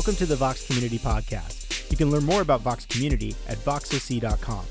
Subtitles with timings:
[0.00, 1.90] Welcome to the Vox Community Podcast.
[1.90, 4.64] You can learn more about Vox Community at voxoc.com.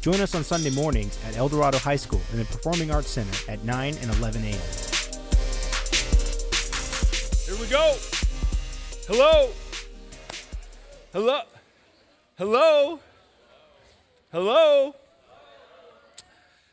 [0.00, 3.50] Join us on Sunday mornings at El Dorado High School in the Performing Arts Center
[3.50, 4.52] at 9 and 11 a.m.
[7.44, 7.96] Here we go.
[9.08, 9.50] Hello.
[11.12, 11.40] Hello.
[12.38, 13.00] Hello.
[14.30, 14.94] Hello.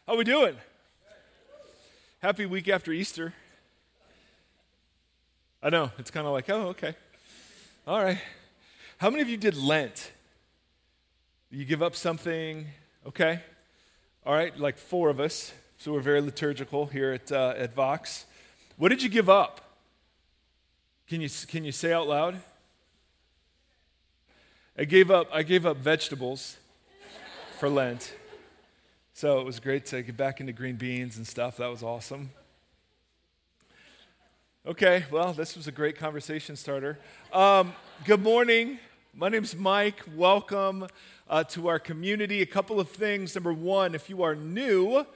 [0.05, 0.57] How are we doing?
[2.21, 3.33] Happy week after Easter.
[5.63, 6.93] I know, it's kind of like, oh, okay.
[7.89, 8.19] All right.
[8.99, 10.11] How many of you did Lent?
[11.49, 12.67] You give up something,
[13.07, 13.41] okay?
[14.23, 15.51] All right, like four of us.
[15.79, 18.27] So we're very liturgical here at, uh, at Vox.
[18.77, 19.79] What did you give up?
[21.07, 22.39] Can you, can you say out loud?
[24.77, 26.57] I gave up, I gave up vegetables
[27.57, 28.13] for Lent.
[29.15, 31.57] So it was great to get back into green beans and stuff.
[31.57, 32.29] That was awesome.
[34.69, 36.99] Okay, well, this was a great conversation starter.
[37.33, 37.73] Um,
[38.05, 38.77] good morning.
[39.15, 39.99] My name's Mike.
[40.15, 40.85] Welcome
[41.27, 42.43] uh, to our community.
[42.43, 43.33] A couple of things.
[43.33, 45.07] Number one, if you are new,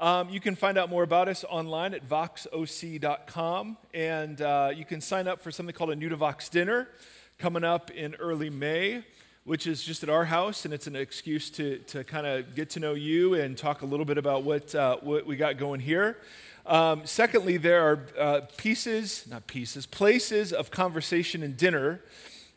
[0.00, 5.02] um, you can find out more about us online at voxoc.com, and uh, you can
[5.02, 6.88] sign up for something called a New to Vox dinner
[7.36, 9.04] coming up in early May,
[9.44, 12.70] which is just at our house, and it's an excuse to, to kind of get
[12.70, 15.80] to know you and talk a little bit about what, uh, what we got going
[15.80, 16.16] here.
[16.64, 22.00] Um, secondly, there are uh, pieces, not pieces, places of conversation and dinner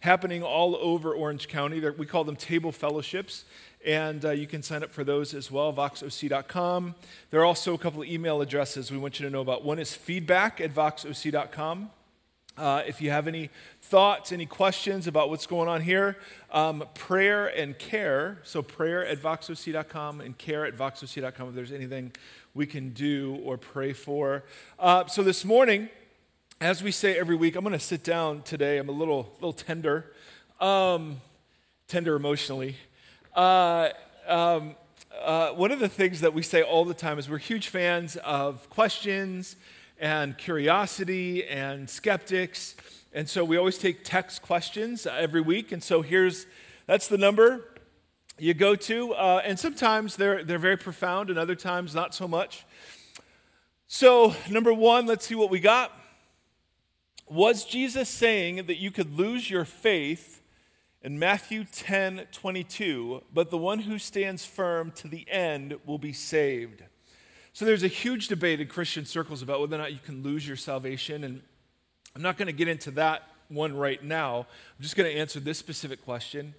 [0.02, 1.80] happening all over Orange County.
[1.80, 3.45] They're, we call them table fellowships,
[3.83, 6.94] and uh, you can sign up for those as well, voxoc.com.
[7.31, 9.66] There are also a couple of email addresses we want you to know about.
[9.66, 11.89] One is feedback at voxoc.com.
[12.58, 13.50] Uh, if you have any
[13.81, 16.17] thoughts, any questions about what's going on here,
[16.52, 18.39] um, prayer and care.
[18.44, 22.14] So, prayer at voxoc.com and care at voxoc.com if there's anything
[22.53, 24.45] we can do or pray for.
[24.80, 25.89] Uh, so, this morning,
[26.62, 28.78] as we say every week, I'm going to sit down today.
[28.78, 30.14] I'm a little, little tender,
[30.62, 31.17] um,
[31.90, 32.78] tender emotionally.
[33.35, 33.90] Uh,
[34.28, 34.75] um,
[35.22, 38.16] uh, one of the things that we say all the time is we're huge fans
[38.18, 39.57] of questions
[40.00, 42.75] and curiosity and skeptics.
[43.13, 45.72] And so we always take text questions every week.
[45.72, 46.45] And so here's
[46.85, 47.63] that's the number
[48.38, 49.13] you go to.
[49.13, 52.66] Uh, and sometimes they're, they're very profound, and other times not so much.
[53.88, 55.91] So, number one, let's see what we got.
[57.27, 60.41] Was Jesus saying that you could lose your faith
[61.01, 66.13] in Matthew 10 22, but the one who stands firm to the end will be
[66.13, 66.83] saved?
[67.56, 70.46] So there's a huge debate in Christian circles about whether or not you can lose
[70.46, 71.24] your salvation.
[71.24, 71.42] And
[72.14, 74.40] I'm not going to get into that one right now.
[74.40, 76.54] I'm just going to answer this specific question.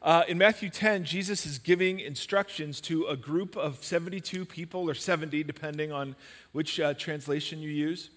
[0.00, 4.94] Uh, in Matthew 10, Jesus is giving instructions to a group of 72 people, or
[4.94, 6.14] 70, depending on
[6.52, 8.10] which uh, translation you use.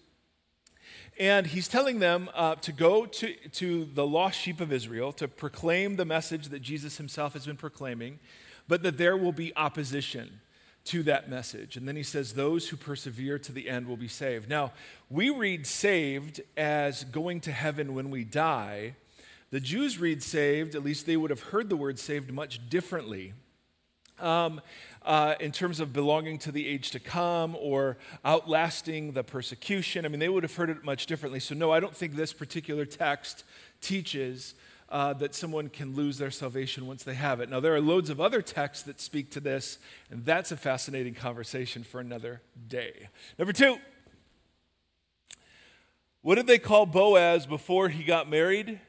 [1.20, 5.28] And he's telling them uh, to go to, to the lost sheep of Israel to
[5.28, 8.20] proclaim the message that Jesus himself has been proclaiming,
[8.68, 10.42] but that there will be opposition
[10.90, 11.78] to that message.
[11.78, 14.50] And then he says, Those who persevere to the end will be saved.
[14.50, 14.74] Now,
[15.10, 18.96] we read saved as going to heaven when we die.
[19.52, 23.34] The Jews read saved, at least they would have heard the word saved much differently.
[24.20, 24.62] Um,
[25.04, 30.06] uh, in terms of belonging to the age to come or outlasting the persecution.
[30.06, 31.40] I mean, they would have heard it much differently.
[31.40, 33.46] So, no, I don't think this particular text
[33.80, 34.56] teaches
[34.90, 37.50] uh, that someone can lose their salvation once they have it.
[37.50, 39.78] Now, there are loads of other texts that speak to this,
[40.10, 43.10] and that's a fascinating conversation for another day.
[43.38, 43.78] Number two,
[46.22, 48.80] what did they call Boaz before he got married?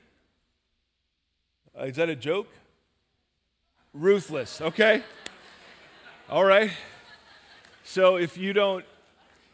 [1.78, 2.49] Uh, is that a joke?
[3.93, 5.03] Ruthless, okay?
[6.28, 6.71] All right.
[7.84, 8.84] So if you don't,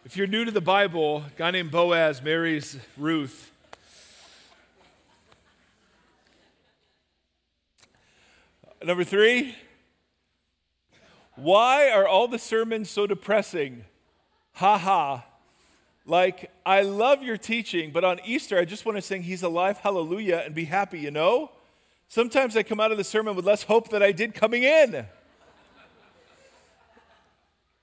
[0.05, 3.51] if you're new to the Bible, a guy named Boaz marries Ruth
[8.84, 9.54] Number three,
[11.34, 13.84] why are all the sermons so depressing?
[14.54, 15.25] Ha ha.
[16.05, 19.78] Like, I love your teaching, but on Easter, I just want to sing He's Alive,
[19.78, 21.50] Hallelujah, and be happy, you know?
[22.08, 25.06] Sometimes I come out of the sermon with less hope than I did coming in.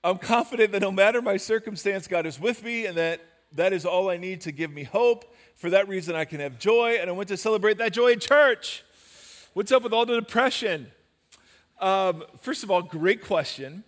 [0.03, 3.19] I'm confident that no matter my circumstance, God is with me, and that
[3.53, 5.35] that is all I need to give me hope.
[5.55, 8.19] For that reason, I can have joy, and I want to celebrate that joy in
[8.19, 8.83] church.
[9.53, 10.91] What's up with all the depression?
[11.79, 13.83] Um, first of all, great question.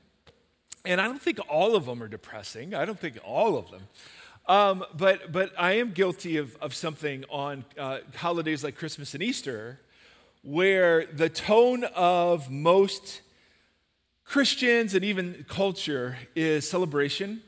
[0.85, 2.75] And I don't think all of them are depressing.
[2.75, 3.81] I don't think all of them.
[4.45, 9.23] Um, but, but I am guilty of, of something on uh, holidays like Christmas and
[9.23, 9.79] Easter
[10.43, 13.21] where the tone of most
[14.23, 17.41] Christians and even culture is celebration.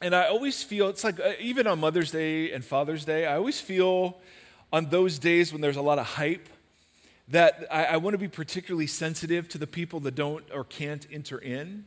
[0.00, 3.34] And I always feel, it's like uh, even on Mother's Day and Father's Day, I
[3.34, 4.20] always feel
[4.72, 6.48] on those days when there's a lot of hype
[7.28, 11.06] that I, I want to be particularly sensitive to the people that don't or can't
[11.10, 11.84] enter in.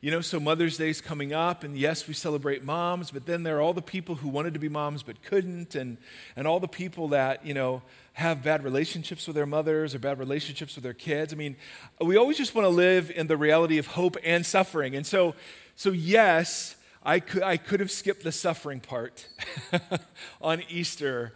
[0.00, 3.42] You know, so Mother's Day is coming up, and yes, we celebrate moms, but then
[3.42, 5.96] there are all the people who wanted to be moms but couldn't, and,
[6.36, 7.82] and all the people that, you know,
[8.12, 11.32] have bad relationships with their mothers or bad relationships with their kids.
[11.32, 11.56] I mean,
[12.00, 14.94] we always just want to live in the reality of hope and suffering.
[14.94, 15.34] And so,
[15.74, 19.26] so yes, I could, I could have skipped the suffering part
[20.40, 21.32] on Easter.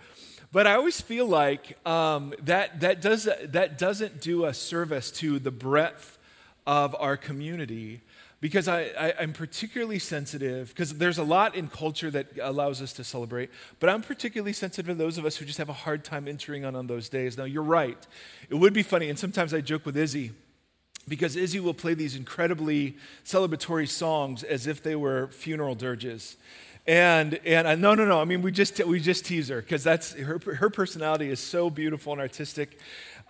[0.53, 5.39] But I always feel like um, that, that, does, that doesn't do a service to
[5.39, 6.19] the breadth
[6.67, 8.03] of our community
[8.43, 12.93] because I, I, am particularly sensitive, because there's a lot in culture that allows us
[12.95, 16.05] to celebrate, but I'm particularly sensitive to those of us who just have a hard
[16.05, 17.39] time entering on on those days.
[17.39, 17.97] Now, you're right.
[18.51, 20.33] It would be funny, and sometimes I joke with Izzy,
[21.07, 26.37] because Izzy will play these incredibly celebratory songs as if they were funeral dirges.
[26.87, 28.21] And, and I, no, no, no.
[28.21, 31.71] I mean, we just, we just tease her because that's her, her personality is so
[31.71, 32.79] beautiful and artistic.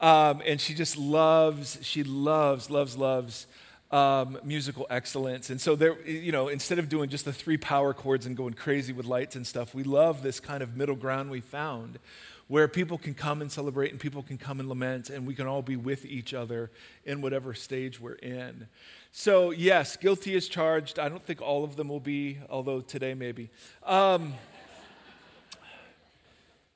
[0.01, 3.47] Um, and she just loves, she loves, loves, loves
[3.91, 5.51] um, musical excellence.
[5.51, 8.55] And so there, you know, instead of doing just the three power chords and going
[8.55, 11.99] crazy with lights and stuff, we love this kind of middle ground we found
[12.49, 15.47] where people can come and celebrate and people can come and lament and we can
[15.47, 16.71] all be with each other
[17.05, 18.67] in whatever stage we're in.
[19.15, 20.99] So, yes, guilty is charged.
[20.99, 23.51] I don't think all of them will be, although today maybe.
[23.85, 24.33] Um,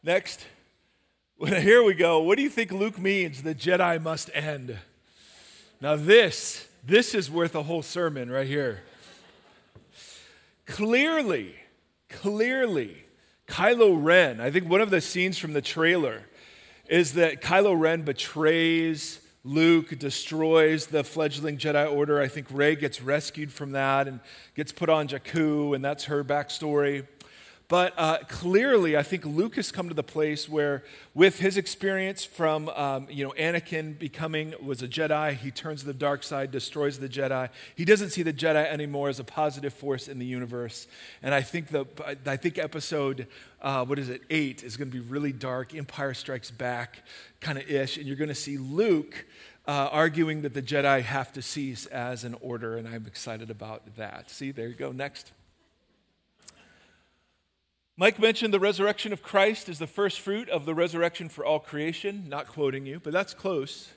[0.02, 0.44] next.
[1.38, 2.20] Here we go.
[2.20, 3.42] What do you think Luke means?
[3.42, 4.78] The Jedi must end.
[5.80, 8.82] Now, this this is worth a whole sermon right here.
[10.66, 11.54] Clearly,
[12.10, 13.04] clearly,
[13.48, 16.26] Kylo Ren, I think one of the scenes from the trailer
[16.86, 22.20] is that Kylo Ren betrays Luke, destroys the fledgling Jedi Order.
[22.20, 24.18] I think Rey gets rescued from that and
[24.56, 27.06] gets put on Jakku, and that's her backstory.
[27.68, 30.84] But uh, clearly, I think Luke has come to the place where,
[31.14, 35.86] with his experience from, um, you know, Anakin becoming was a Jedi, he turns to
[35.86, 37.48] the dark side, destroys the Jedi.
[37.74, 40.86] He doesn't see the Jedi anymore as a positive force in the universe.
[41.22, 41.86] And I think the,
[42.24, 43.26] I think episode,
[43.60, 45.74] uh, what is it, eight, is going to be really dark.
[45.74, 47.02] Empire Strikes Back,
[47.40, 49.26] kind of ish, and you're going to see Luke.
[49.68, 53.96] Uh, arguing that the Jedi have to cease as an order, and I'm excited about
[53.96, 54.30] that.
[54.30, 54.92] See, there you go.
[54.92, 55.32] Next.
[57.98, 61.58] Mike mentioned the resurrection of Christ is the first fruit of the resurrection for all
[61.58, 62.26] creation.
[62.28, 63.88] Not quoting you, but that's close.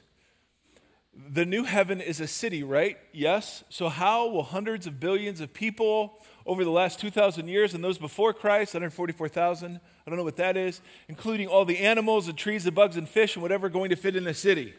[1.14, 2.98] The new heaven is a city, right?
[3.12, 3.66] Yes.
[3.68, 7.98] So, how will hundreds of billions of people over the last 2,000 years and those
[7.98, 10.80] before Christ, 144,000, I don't know what that is,
[11.10, 14.16] including all the animals and trees and bugs and fish and whatever, going to fit
[14.16, 14.76] in a city?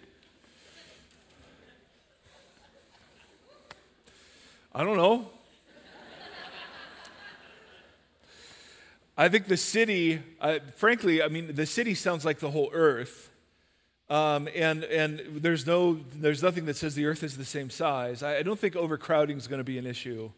[4.75, 5.29] I don't know.
[9.21, 13.29] I think the city, uh, frankly, I mean, the city sounds like the whole earth.
[14.09, 18.23] Um, and and there's, no, there's nothing that says the earth is the same size.
[18.23, 20.31] I, I don't think overcrowding is going to be an issue.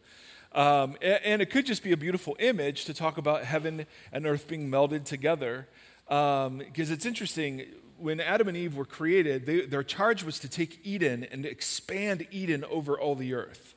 [0.51, 4.27] Um, and, and, it could just be a beautiful image to talk about heaven and
[4.27, 5.69] earth being melded together.
[6.09, 7.67] Because um, it's interesting,
[7.99, 12.27] when Adam and Eve were created, they, their charge was to take Eden and expand
[12.33, 13.77] Eden over all the earth.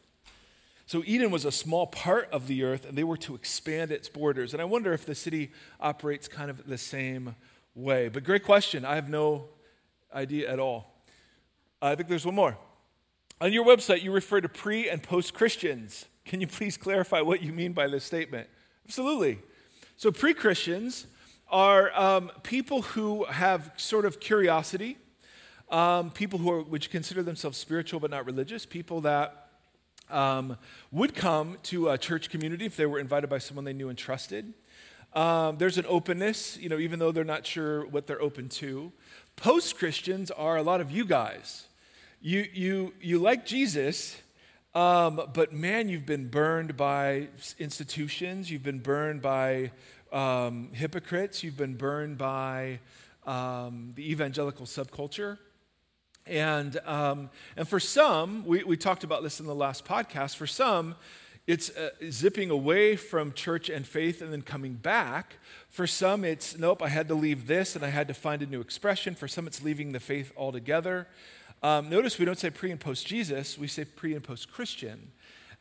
[0.87, 4.07] So Eden was a small part of the earth, and they were to expand its
[4.07, 4.53] borders.
[4.53, 7.35] And I wonder if the city operates kind of the same
[7.73, 8.07] way.
[8.07, 8.85] But great question.
[8.85, 9.45] I have no
[10.13, 10.93] idea at all.
[11.81, 12.57] I think there's one more.
[13.41, 16.05] On your website, you refer to pre and post Christians.
[16.23, 18.47] Can you please clarify what you mean by this statement?
[18.85, 19.39] Absolutely.
[19.97, 21.07] So, pre Christians
[21.49, 24.97] are um, people who have sort of curiosity,
[25.69, 29.44] um, people who are, which consider themselves spiritual but not religious, people that
[30.09, 30.57] um,
[30.91, 33.97] would come to a church community if they were invited by someone they knew and
[33.97, 34.53] trusted.
[35.13, 38.91] Um, there's an openness, you know, even though they're not sure what they're open to.
[39.37, 41.67] Post Christians are a lot of you guys.
[42.21, 44.21] You, you, you like Jesus,
[44.73, 49.71] um, but man, you've been burned by institutions, you've been burned by
[50.11, 52.79] um, hypocrites, you've been burned by
[53.25, 55.37] um, the evangelical subculture.
[56.27, 60.47] And, um, and for some, we, we talked about this in the last podcast, for
[60.47, 60.95] some,
[61.47, 65.37] it's uh, zipping away from church and faith and then coming back.
[65.69, 68.47] For some, it's nope, I had to leave this and I had to find a
[68.47, 69.13] new expression.
[69.13, 71.07] For some, it's leaving the faith altogether.
[71.61, 75.11] Um, notice we don't say pre and post Jesus, we say pre and post Christian.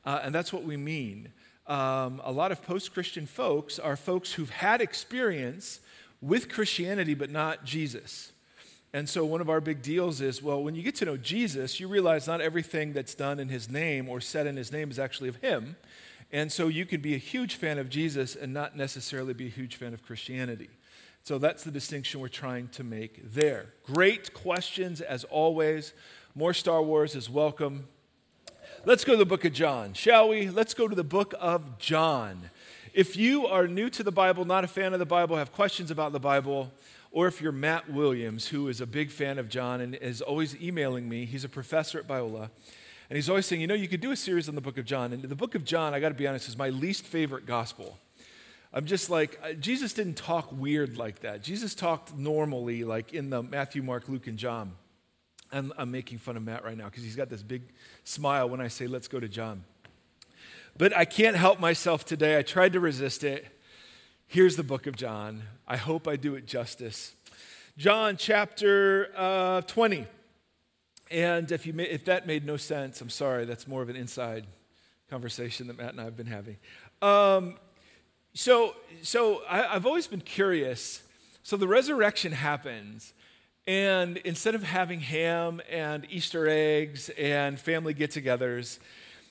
[0.07, 1.33] Uh, and that's what we mean.
[1.67, 5.81] Um, a lot of post Christian folks are folks who've had experience
[6.23, 8.33] with Christianity but not Jesus.
[8.95, 11.81] And so, one of our big deals is well, when you get to know Jesus,
[11.81, 15.01] you realize not everything that's done in his name or said in his name is
[15.01, 15.75] actually of him.
[16.31, 19.51] And so, you can be a huge fan of Jesus and not necessarily be a
[19.51, 20.71] huge fan of Christianity.
[21.25, 23.73] So that's the distinction we're trying to make there.
[23.83, 25.95] Great questions as always.
[26.35, 27.87] More Star Wars is welcome.
[28.85, 30.51] Let's go to the book of John, shall we?
[30.51, 32.51] Let's go to the book of John.
[32.93, 35.91] If you are new to the Bible, not a fan of the Bible, have questions
[35.91, 36.71] about the Bible,
[37.15, 40.61] or if you're Matt Williams, who is a big fan of John and is always
[40.61, 42.51] emailing me, he's a professor at Biola,
[43.09, 44.85] and he's always saying, you know, you could do a series on the book of
[44.85, 45.13] John.
[45.13, 47.99] And the book of John, I got to be honest, is my least favorite gospel.
[48.73, 51.41] I'm just like, uh, Jesus didn't talk weird like that.
[51.41, 54.73] Jesus talked normally, like in the Matthew, Mark, Luke, and John.
[55.53, 57.63] I'm, I'm making fun of Matt right now because he's got this big
[58.03, 59.63] smile when I say, let's go to John.
[60.77, 62.37] But I can't help myself today.
[62.37, 63.54] I tried to resist it.
[64.27, 65.43] Here's the book of John.
[65.67, 67.15] I hope I do it justice.
[67.77, 70.07] John chapter uh, 20.
[71.11, 73.45] And if, you if that made no sense, I'm sorry.
[73.45, 74.47] That's more of an inside
[75.09, 76.57] conversation that Matt and I have been having.
[77.01, 77.57] Um,
[78.33, 81.03] so, so I, I've always been curious.
[81.45, 83.13] So the resurrection happens,
[83.67, 88.79] and instead of having ham and Easter eggs and family get togethers,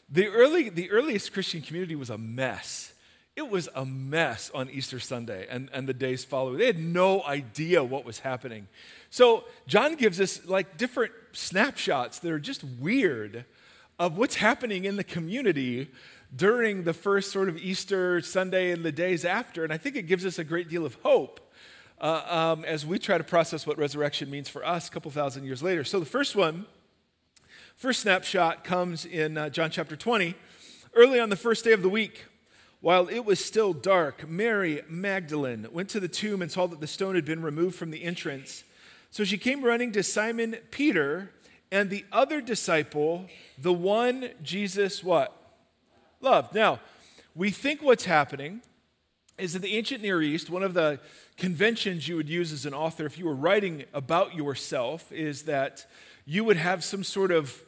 [0.09, 2.92] the, early, the earliest Christian community was a mess.
[3.35, 6.59] It was a mess on Easter Sunday and, and the days following.
[6.59, 8.67] They had no idea what was happening.
[9.09, 13.45] So John gives us like different snapshots that are just weird
[13.97, 15.89] of what's happening in the community
[16.35, 19.63] during the first sort of Easter Sunday and the days after.
[19.63, 21.39] And I think it gives us a great deal of hope
[21.99, 25.45] uh, um, as we try to process what resurrection means for us a couple thousand
[25.45, 25.83] years later.
[25.83, 26.67] So the first one,
[27.75, 30.35] first snapshot comes in uh, John chapter 20.
[30.95, 32.25] Early on the first day of the week,
[32.83, 36.85] while it was still dark, Mary Magdalene went to the tomb and saw that the
[36.85, 38.65] stone had been removed from the entrance.
[39.09, 41.31] So she came running to Simon Peter
[41.71, 45.33] and the other disciple, the one Jesus what?
[46.19, 46.53] loved.
[46.53, 46.81] Now,
[47.33, 48.61] we think what's happening
[49.37, 50.99] is in the ancient Near East, one of the
[51.37, 55.85] conventions you would use as an author if you were writing about yourself is that
[56.25, 57.61] you would have some sort of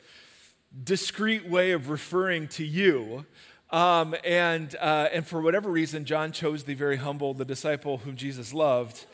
[0.83, 3.25] discreet way of referring to you.
[3.71, 8.15] Um, and, uh, and for whatever reason, John chose the very humble, the disciple whom
[8.15, 9.05] Jesus loved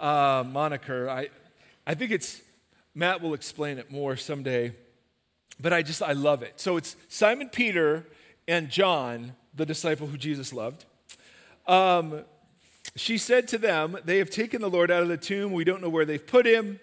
[0.00, 1.08] uh, moniker.
[1.08, 1.28] I,
[1.86, 2.40] I think it's,
[2.94, 4.72] Matt will explain it more someday,
[5.60, 6.54] but I just, I love it.
[6.60, 8.06] So it's Simon Peter
[8.48, 10.86] and John, the disciple who Jesus loved.
[11.66, 12.24] Um,
[12.96, 15.52] she said to them, They have taken the Lord out of the tomb.
[15.52, 16.80] We don't know where they've put him.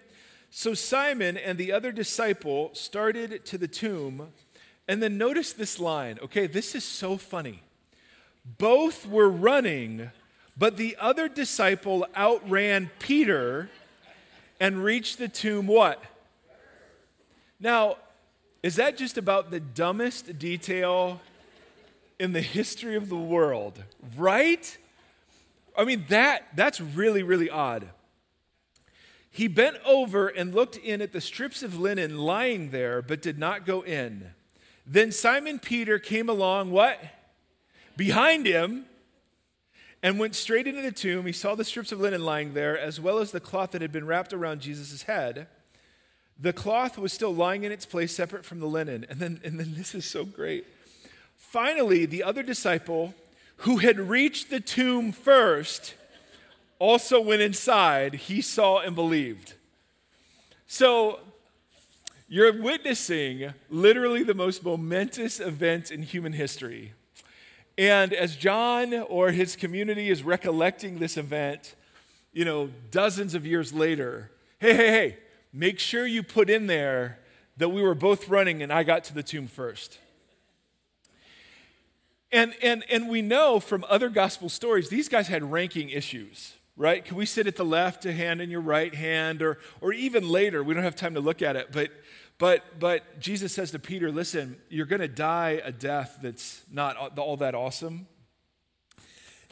[0.50, 4.28] So Simon and the other disciple started to the tomb.
[4.88, 6.18] And then notice this line.
[6.22, 7.62] Okay, this is so funny.
[8.56, 10.10] Both were running,
[10.56, 13.68] but the other disciple outran Peter
[14.58, 16.02] and reached the tomb what?
[17.60, 17.98] Now,
[18.62, 21.20] is that just about the dumbest detail
[22.18, 23.82] in the history of the world,
[24.16, 24.76] right?
[25.76, 27.90] I mean, that, that's really, really odd.
[29.30, 33.38] He bent over and looked in at the strips of linen lying there, but did
[33.38, 34.32] not go in.
[34.90, 36.98] Then Simon Peter came along, what?
[37.94, 38.86] Behind him,
[40.02, 41.26] and went straight into the tomb.
[41.26, 43.92] He saw the strips of linen lying there, as well as the cloth that had
[43.92, 45.46] been wrapped around Jesus' head.
[46.40, 49.04] The cloth was still lying in its place, separate from the linen.
[49.10, 50.64] And then, and then this is so great.
[51.36, 53.14] Finally, the other disciple
[53.58, 55.94] who had reached the tomb first
[56.78, 58.14] also went inside.
[58.14, 59.54] He saw and believed.
[60.66, 61.20] So,
[62.28, 66.92] you're witnessing literally the most momentous event in human history.
[67.78, 71.74] And as John or his community is recollecting this event,
[72.32, 75.18] you know, dozens of years later, hey, hey, hey,
[75.52, 77.18] make sure you put in there
[77.56, 79.98] that we were both running and I got to the tomb first.
[82.30, 87.04] And, and, and we know from other gospel stories, these guys had ranking issues, right?
[87.04, 89.42] Can we sit at the left hand in your right hand?
[89.42, 91.90] Or, or even later, we don't have time to look at it, but,
[92.38, 97.18] but, but Jesus says to Peter, listen, you're going to die a death that's not
[97.18, 98.06] all that awesome.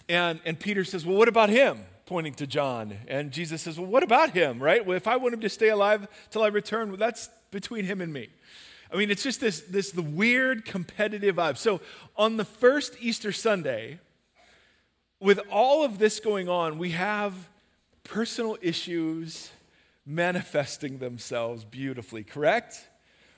[0.08, 1.80] And, and Peter says, well, what about him?
[2.06, 2.96] Pointing to John.
[3.08, 4.86] And Jesus says, well, what about him, right?
[4.86, 8.00] Well, if I want him to stay alive till I return, well, that's between him
[8.00, 8.28] and me.
[8.92, 11.56] I mean, it's just this, this the weird competitive vibe.
[11.56, 11.80] So
[12.16, 13.98] on the first Easter Sunday,
[15.26, 17.34] with all of this going on, we have
[18.04, 19.50] personal issues
[20.06, 22.86] manifesting themselves beautifully, correct?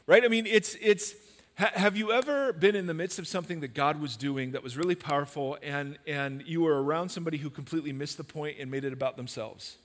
[0.07, 0.23] Right?
[0.23, 1.15] I mean, it's, it's,
[1.57, 4.63] ha- have you ever been in the midst of something that God was doing that
[4.63, 8.71] was really powerful and, and you were around somebody who completely missed the point and
[8.71, 9.79] made it about themselves?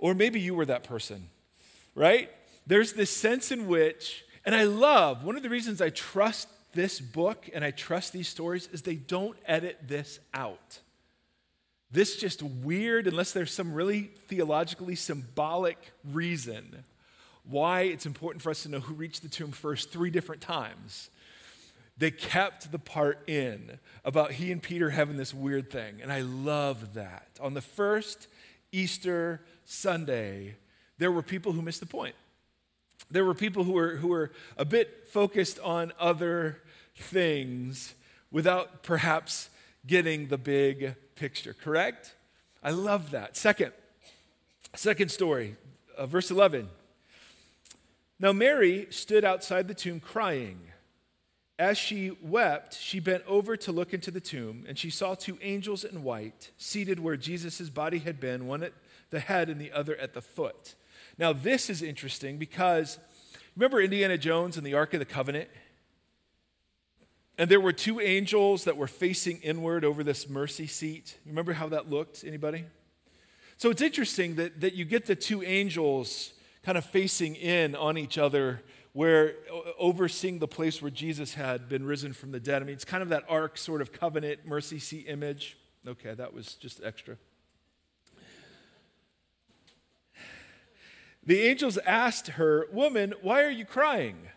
[0.00, 1.28] Or maybe you were that person,
[1.94, 2.28] right?
[2.66, 6.98] There's this sense in which and I love, one of the reasons I trust this
[6.98, 10.80] book and I trust these stories is they don't edit this out.
[11.90, 16.84] This just weird, unless there's some really theologically symbolic reason
[17.44, 21.10] why it's important for us to know who reached the tomb first three different times.
[21.98, 26.00] They kept the part in about he and Peter having this weird thing.
[26.00, 27.28] And I love that.
[27.40, 28.28] On the first
[28.72, 30.56] Easter Sunday,
[30.98, 32.14] there were people who missed the point.
[33.10, 36.62] There were people who were, who were a bit focused on other
[36.94, 37.94] things
[38.30, 39.50] without perhaps
[39.86, 42.14] getting the big picture, correct?
[42.62, 43.36] I love that.
[43.36, 43.72] Second,
[44.74, 45.56] second story,
[45.98, 46.70] uh, verse 11.
[48.18, 50.60] Now Mary stood outside the tomb crying.
[51.58, 55.36] As she wept, she bent over to look into the tomb, and she saw two
[55.42, 58.72] angels in white seated where Jesus' body had been, one at
[59.10, 60.74] the head and the other at the foot.
[61.18, 62.98] Now, this is interesting because
[63.54, 65.50] remember Indiana Jones and the Ark of the Covenant?
[67.40, 71.16] And there were two angels that were facing inward over this mercy seat.
[71.24, 72.22] Remember how that looked?
[72.22, 72.66] Anybody?
[73.56, 77.96] So it's interesting that, that you get the two angels kind of facing in on
[77.96, 78.60] each other
[78.92, 79.36] where
[79.78, 82.60] overseeing the place where Jesus had been risen from the dead.
[82.60, 85.56] I mean, it's kind of that ark sort of covenant mercy seat image.
[85.88, 87.16] Okay, that was just extra.
[91.24, 94.28] The angels asked her, Woman, why are you crying?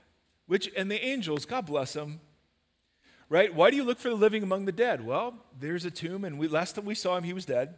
[0.48, 2.22] Which, and the angels, God bless them,
[3.34, 3.52] right?
[3.52, 5.04] Why do you look for the living among the dead?
[5.04, 7.74] Well, there's a tomb, and we, last time we saw him, he was dead.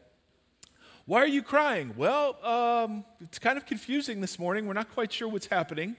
[1.05, 1.93] Why are you crying?
[1.95, 4.67] Well, um, it's kind of confusing this morning.
[4.67, 5.95] We're not quite sure what's happening.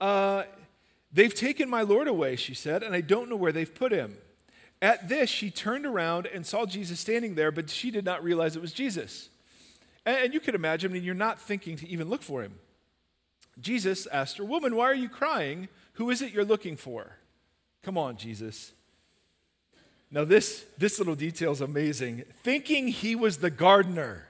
[0.00, 0.44] Uh,
[1.12, 4.16] they've taken my Lord away, she said, and I don't know where they've put him.
[4.80, 8.56] At this, she turned around and saw Jesus standing there, but she did not realize
[8.56, 9.28] it was Jesus.
[10.06, 12.54] And, you can imagine, I mean, you're not thinking to even look for him.
[13.60, 15.68] Jesus asked her, Woman, why are you crying?
[15.94, 17.18] Who is it you're looking for?
[17.82, 18.72] Come on, Jesus.
[20.10, 22.24] Now, this, this little detail is amazing.
[22.42, 24.26] Thinking he was the gardener.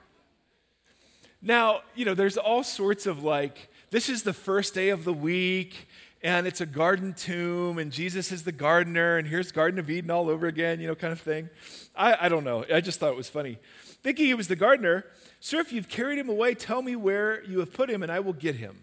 [1.43, 5.13] Now, you know, there's all sorts of like, this is the first day of the
[5.13, 5.89] week,
[6.23, 10.11] and it's a garden tomb, and Jesus is the gardener, and here's Garden of Eden
[10.11, 11.49] all over again, you know, kind of thing.
[11.97, 12.65] I, I don't know.
[12.73, 13.59] I just thought it was funny.
[14.03, 15.07] Thinking he was the gardener,
[15.41, 18.21] Sir, if you've carried him away, tell me where you have put him, and I
[18.21, 18.81] will get him.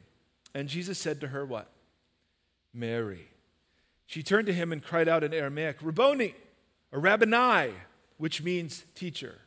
[0.55, 1.71] And Jesus said to her, What?
[2.73, 3.27] Mary.
[4.07, 6.33] She turned to him and cried out in Aramaic, Rabboni,
[6.91, 7.73] or Rabboni,
[8.17, 9.41] which means teacher.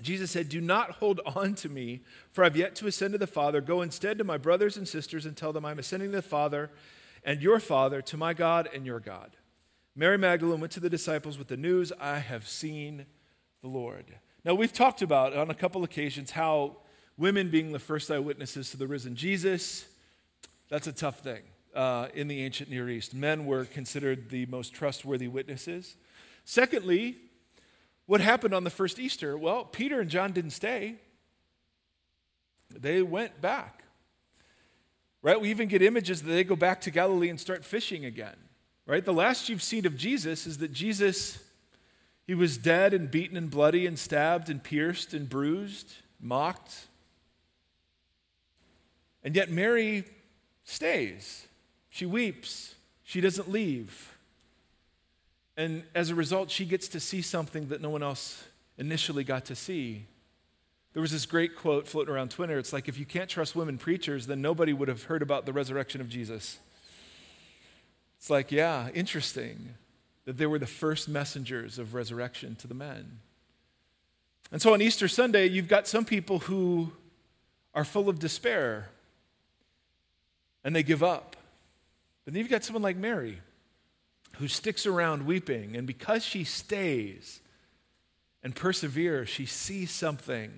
[0.00, 3.26] Jesus said, Do not hold on to me, for I've yet to ascend to the
[3.26, 3.60] Father.
[3.60, 6.70] Go instead to my brothers and sisters and tell them I'm ascending to the Father
[7.24, 9.32] and your Father, to my God and your God.
[9.96, 13.06] Mary Magdalene went to the disciples with the news, I have seen
[13.62, 14.04] the Lord.
[14.44, 16.76] Now, we've talked about on a couple occasions how
[17.16, 19.86] women being the first eyewitnesses to the risen Jesus,
[20.68, 21.42] that's a tough thing
[21.76, 23.14] uh, in the ancient Near East.
[23.14, 25.96] Men were considered the most trustworthy witnesses.
[26.44, 27.16] Secondly,
[28.06, 29.36] what happened on the first Easter?
[29.36, 30.96] Well, Peter and John didn't stay,
[32.74, 33.84] they went back.
[35.22, 35.40] Right?
[35.40, 38.36] We even get images that they go back to Galilee and start fishing again.
[38.86, 39.04] Right?
[39.04, 41.42] The last you've seen of Jesus is that Jesus,
[42.26, 46.86] he was dead and beaten and bloody and stabbed and pierced and bruised, mocked.
[49.24, 50.04] And yet Mary
[50.62, 51.45] stays.
[51.96, 52.74] She weeps.
[53.04, 54.18] She doesn't leave.
[55.56, 58.44] And as a result, she gets to see something that no one else
[58.76, 60.04] initially got to see.
[60.92, 62.58] There was this great quote floating around Twitter.
[62.58, 65.54] It's like, if you can't trust women preachers, then nobody would have heard about the
[65.54, 66.58] resurrection of Jesus.
[68.18, 69.76] It's like, yeah, interesting
[70.26, 73.20] that they were the first messengers of resurrection to the men.
[74.52, 76.92] And so on Easter Sunday, you've got some people who
[77.72, 78.90] are full of despair
[80.62, 81.35] and they give up.
[82.26, 83.40] But then you've got someone like Mary
[84.36, 87.40] who sticks around weeping, and because she stays
[88.42, 90.52] and perseveres, she sees something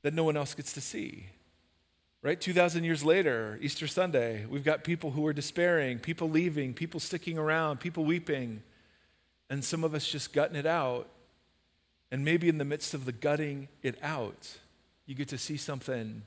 [0.00, 1.26] that no one else gets to see.
[2.22, 2.40] Right?
[2.40, 7.36] 2,000 years later, Easter Sunday, we've got people who are despairing, people leaving, people sticking
[7.36, 8.62] around, people weeping,
[9.50, 11.08] and some of us just gutting it out.
[12.10, 14.56] And maybe in the midst of the gutting it out,
[15.04, 16.22] you get to see something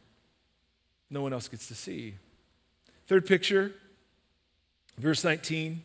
[1.09, 2.15] no one else gets to see.
[3.07, 3.73] Third picture,
[4.97, 5.81] verse 19.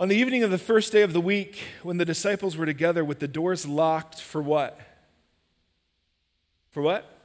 [0.00, 3.04] On the evening of the first day of the week, when the disciples were together
[3.04, 4.78] with the doors locked for what?
[6.70, 7.18] For what?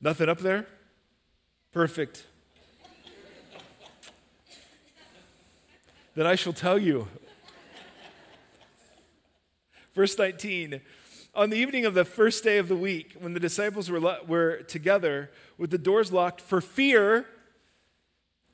[0.00, 0.66] Nothing up there?
[1.72, 2.24] Perfect.
[6.14, 7.08] then I shall tell you.
[9.94, 10.80] Verse 19.
[11.34, 14.62] On the evening of the first day of the week, when the disciples were, were
[14.62, 17.26] together with the doors locked for fear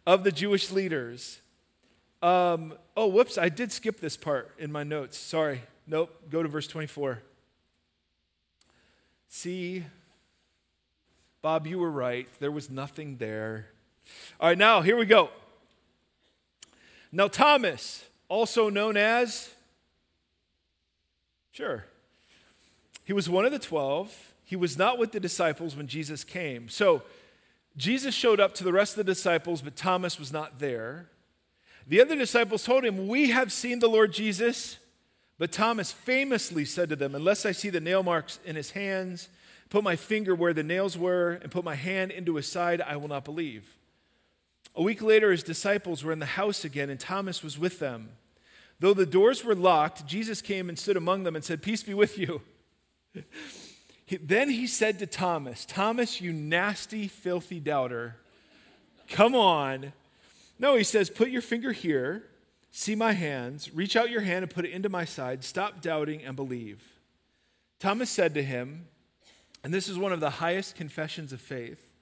[0.06, 1.38] of the Jewish leaders,
[2.22, 5.18] Um, oh, whoops, I did skip this part in my notes.
[5.18, 5.62] Sorry.
[5.88, 7.20] Nope, go to verse 24.
[9.28, 9.84] See,
[11.40, 12.28] Bob, you were right.
[12.38, 13.66] There was nothing there.
[14.40, 15.30] All right, now here we go.
[17.10, 19.50] Now, Thomas, also known as,
[21.50, 21.86] sure,
[23.04, 24.31] he was one of the twelve.
[24.44, 26.68] He was not with the disciples when Jesus came.
[26.68, 27.02] So,
[27.76, 31.08] Jesus showed up to the rest of the disciples, but Thomas was not there.
[31.86, 34.78] The other disciples told him, We have seen the Lord Jesus.
[35.38, 39.28] But Thomas famously said to them, Unless I see the nail marks in his hands,
[39.70, 42.96] put my finger where the nails were, and put my hand into his side, I
[42.96, 43.76] will not believe.
[44.76, 48.10] A week later, his disciples were in the house again, and Thomas was with them.
[48.78, 51.94] Though the doors were locked, Jesus came and stood among them and said, Peace be
[51.94, 52.42] with you.
[54.08, 58.16] then he said to Thomas, Thomas, you nasty, filthy doubter,
[59.08, 59.92] come on.
[60.58, 62.24] No, he says, Put your finger here,
[62.70, 65.44] see my hands, reach out your hand and put it into my side.
[65.44, 66.82] Stop doubting and believe.
[67.78, 68.86] Thomas said to him,
[69.64, 71.94] and this is one of the highest confessions of faith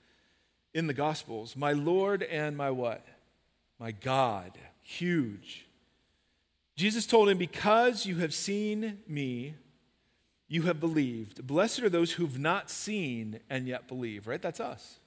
[0.73, 3.05] in the Gospels My Lord and my what?
[3.79, 4.53] My God.
[4.83, 5.67] Huge.
[6.77, 9.55] Jesus told him, Because you have seen me,
[10.51, 11.47] you have believed.
[11.47, 14.43] Blessed are those who've not seen and yet believe, right?
[14.43, 14.99] That's us.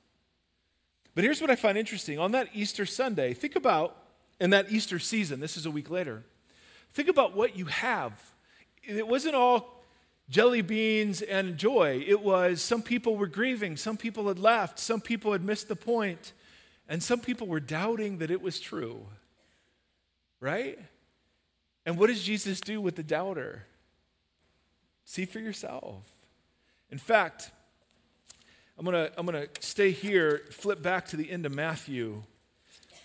[1.14, 2.18] But here's what I find interesting.
[2.18, 3.98] On that Easter Sunday, think about,
[4.40, 6.24] in that Easter season, this is a week later,
[6.94, 8.14] think about what you have.
[8.84, 9.84] It wasn't all
[10.30, 12.02] jelly beans and joy.
[12.08, 15.76] It was some people were grieving, some people had left, some people had missed the
[15.76, 16.32] point,
[16.88, 19.08] and some people were doubting that it was true.
[20.40, 20.80] Right?
[21.86, 23.66] And what does Jesus do with the doubter?
[25.06, 26.04] See for yourself.
[26.90, 27.52] In fact,
[28.78, 32.24] I'm going to I'm going to stay here, flip back to the end of Matthew.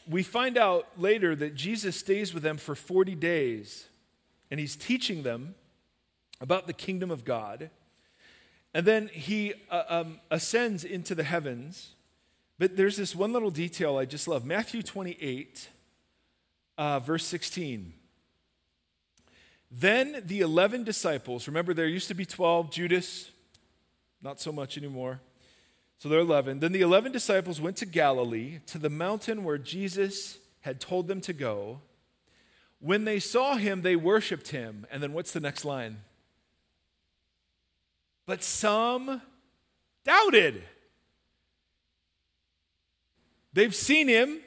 [0.08, 3.86] We find out later that Jesus stays with them for 40 days
[4.50, 5.54] and he's teaching them
[6.40, 7.70] about the kingdom of God.
[8.72, 11.94] And then he uh, um, ascends into the heavens.
[12.58, 15.68] But there's this one little detail I just love Matthew 28,
[16.76, 17.92] uh, verse 16.
[19.70, 23.30] Then the 11 disciples, remember there used to be 12, Judas,
[24.22, 25.20] not so much anymore.
[25.98, 26.60] So there are 11.
[26.60, 31.20] Then the 11 disciples went to Galilee, to the mountain where Jesus had told them
[31.22, 31.80] to go.
[32.80, 34.86] When they saw him, they worshiped him.
[34.90, 35.98] And then what's the next line?
[38.28, 39.22] but some
[40.04, 40.62] doubted.
[43.54, 44.40] They've seen him,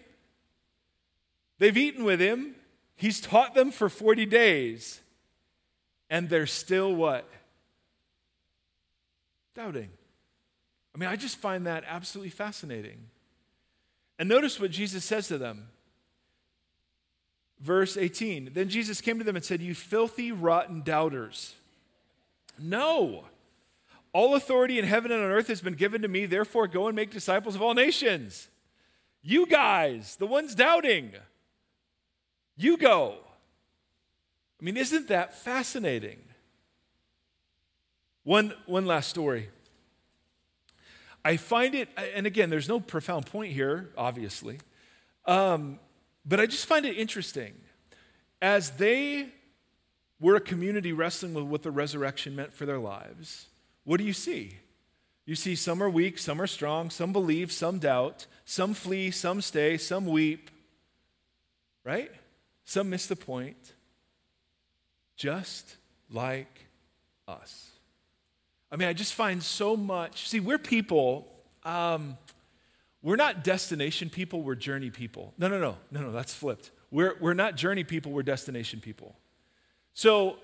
[1.58, 2.54] they've eaten with him,
[2.96, 5.02] he's taught them for 40 days,
[6.12, 7.28] and they're still what?
[9.56, 9.90] Doubting.
[10.94, 13.06] I mean, I just find that absolutely fascinating.
[14.20, 15.70] And notice what Jesus says to them.
[17.60, 21.56] Verse 18 Then Jesus came to them and said, You filthy, rotten doubters.
[22.60, 23.26] No.
[24.14, 26.96] All authority in heaven and on earth has been given to me, therefore go and
[26.96, 28.50] make disciples of all nations.
[29.24, 31.14] You guys, the ones doubting,
[32.58, 33.20] you go.
[34.62, 36.20] I mean, isn't that fascinating?
[38.24, 39.50] One, one last story.
[41.26, 44.60] I find it, and again, there's no profound point here, obviously,
[45.26, 45.80] um,
[46.26, 47.54] but I just find it interesting.
[48.42, 49.30] As they
[50.20, 53.48] were a community wrestling with what the resurrection meant for their lives,
[53.84, 54.58] what do you see?
[55.26, 59.42] You see some are weak, some are strong, some believe, some doubt, some flee, some
[59.42, 60.50] stay, some weep,
[61.84, 62.12] right?
[62.66, 63.74] Some miss the point.
[65.22, 65.76] Just
[66.10, 66.66] like
[67.28, 67.70] us.
[68.72, 70.28] I mean, I just find so much.
[70.28, 71.28] See, we're people,
[71.64, 72.18] um,
[73.04, 75.36] we're not destination people, we're journey people.
[75.38, 76.72] No, no, no, no, no, that's flipped.
[76.90, 79.16] We're, we're not journey people, we're destination people.
[79.94, 80.38] So,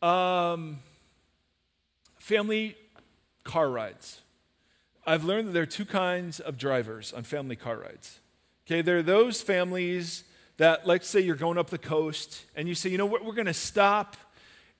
[0.00, 0.78] um,
[2.20, 2.76] Family
[3.42, 4.20] car rides.
[5.04, 8.20] I've learned that there are two kinds of drivers on family car rides.
[8.64, 10.22] Okay, there are those families
[10.58, 13.34] that, let's say you're going up the coast and you say, you know what, we're
[13.34, 14.16] going to stop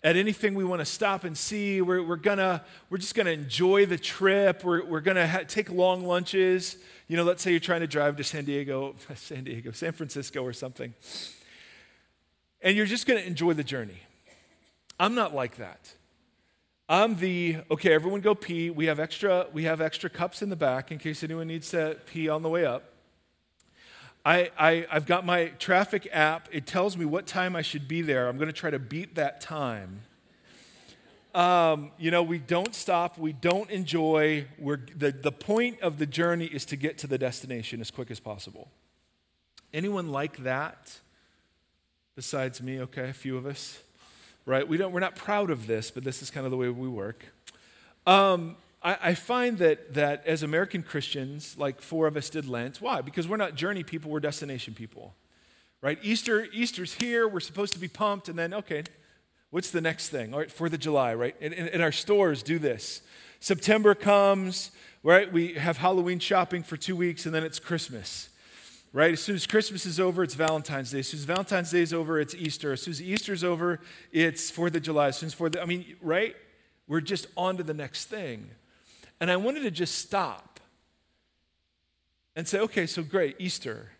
[0.04, 1.80] at anything we want to stop and see.
[1.80, 4.64] We're, we're, gonna, we're just going to enjoy the trip.
[4.64, 6.76] We're, we're going to ha- take long lunches.
[7.08, 10.42] You know, let's say you're trying to drive to San Diego, San Diego, San Francisco
[10.42, 10.94] or something.
[12.61, 14.00] And you're just going to enjoy the journey.
[14.98, 15.94] I'm not like that.
[16.88, 17.94] I'm the okay.
[17.94, 18.70] Everyone go pee.
[18.70, 19.46] We have extra.
[19.52, 22.48] We have extra cups in the back in case anyone needs to pee on the
[22.48, 22.91] way up.
[24.24, 26.48] I, I I've got my traffic app.
[26.52, 28.28] It tells me what time I should be there.
[28.28, 30.00] I'm going to try to beat that time.
[31.35, 33.18] Um, you know, we don't stop.
[33.18, 34.46] We don't enjoy.
[34.58, 38.11] We're, the, the point of the journey is to get to the destination as quick
[38.11, 38.68] as possible.
[39.72, 41.00] Anyone like that?
[42.14, 43.78] besides me, okay, a few of us,
[44.44, 44.66] right?
[44.66, 46.88] We don't, we're not proud of this, but this is kind of the way we
[46.88, 47.26] work.
[48.06, 52.81] Um, I, I find that, that as American Christians, like four of us did Lent.
[52.81, 53.01] Why?
[53.01, 55.14] Because we're not journey people, we're destination people,
[55.81, 55.99] right?
[56.03, 58.85] Easter, Easter's here, we're supposed to be pumped, and then, okay,
[59.51, 60.33] what's the next thing?
[60.33, 61.37] All right, 4th of July, right?
[61.40, 63.03] And, and, and our stores do this.
[63.40, 64.71] September comes,
[65.03, 65.33] right?
[65.33, 68.29] We have Halloween shopping for two weeks, and then it's Christmas
[68.95, 69.12] right?
[69.12, 70.99] As soon as Christmas is over, it's Valentine's Day.
[70.99, 72.73] As soon as Valentine's Day is over, it's Easter.
[72.75, 73.81] As soon as Easter's over,
[74.12, 75.09] it's Fourth of July.
[75.09, 76.37] As soon as Fourth, I mean, right?
[76.87, 78.51] We're just on to the next thing.
[79.22, 80.58] And I wanted to just stop
[82.35, 83.90] and say, okay, so great, Easter.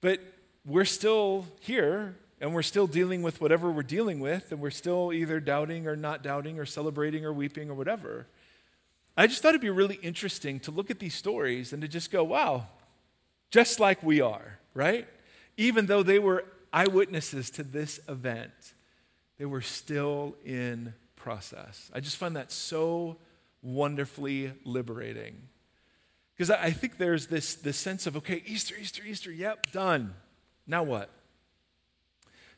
[0.00, 0.18] But
[0.66, 5.12] we're still here and we're still dealing with whatever we're dealing with, and we're still
[5.12, 8.26] either doubting or not doubting or celebrating or weeping or whatever.
[9.16, 12.10] I just thought it'd be really interesting to look at these stories and to just
[12.10, 12.64] go, wow,
[13.52, 15.06] just like we are, right?
[15.56, 18.74] Even though they were eyewitnesses to this event,
[19.38, 21.92] they were still in process.
[21.94, 23.18] I just find that so
[23.62, 25.48] wonderfully liberating.
[26.34, 30.14] Because I think there's this, this sense of, okay, Easter, Easter, Easter, yep, done.
[30.66, 31.10] Now what?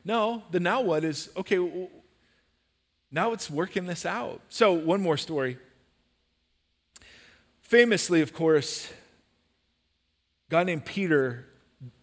[0.03, 1.89] No, the now what is, okay,
[3.11, 4.41] now it's working this out.
[4.49, 5.57] So, one more story.
[7.61, 8.91] Famously, of course,
[10.47, 11.45] a guy named Peter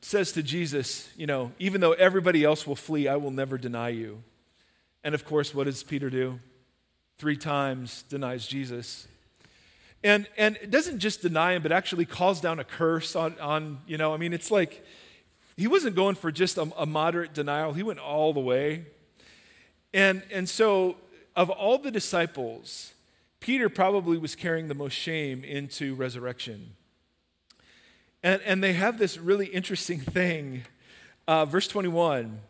[0.00, 3.90] says to Jesus, You know, even though everybody else will flee, I will never deny
[3.90, 4.22] you.
[5.04, 6.40] And of course, what does Peter do?
[7.18, 9.06] Three times denies Jesus.
[10.04, 13.78] And, and it doesn't just deny him, but actually calls down a curse on, on
[13.86, 14.84] you know, I mean, it's like
[15.56, 18.86] he wasn't going for just a, a moderate denial, he went all the way.
[19.94, 20.96] And, and so,
[21.36, 22.94] of all the disciples,
[23.40, 26.76] Peter probably was carrying the most shame into resurrection.
[28.22, 30.62] And, and they have this really interesting thing.
[31.28, 32.40] Uh, verse 21,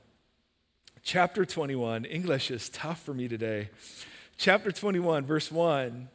[1.03, 2.05] chapter 21.
[2.05, 3.69] English is tough for me today.
[4.37, 6.09] Chapter 21, verse 1.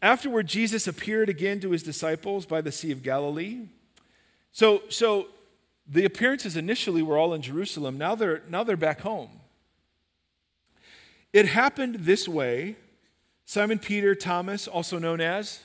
[0.00, 3.66] Afterward, Jesus appeared again to his disciples by the Sea of Galilee.
[4.52, 5.28] So, so
[5.88, 7.98] the appearances initially were all in Jerusalem.
[7.98, 9.30] Now they're, now they're back home.
[11.32, 12.76] It happened this way
[13.44, 15.60] Simon Peter, Thomas, also known as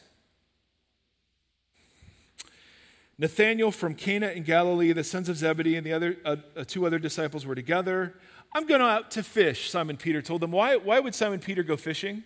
[3.18, 6.86] Nathanael from Cana in Galilee, the sons of Zebedee, and the other uh, uh, two
[6.86, 8.16] other disciples were together.
[8.56, 10.52] I'm going out to fish, Simon Peter told them.
[10.52, 12.24] Why, why would Simon Peter go fishing?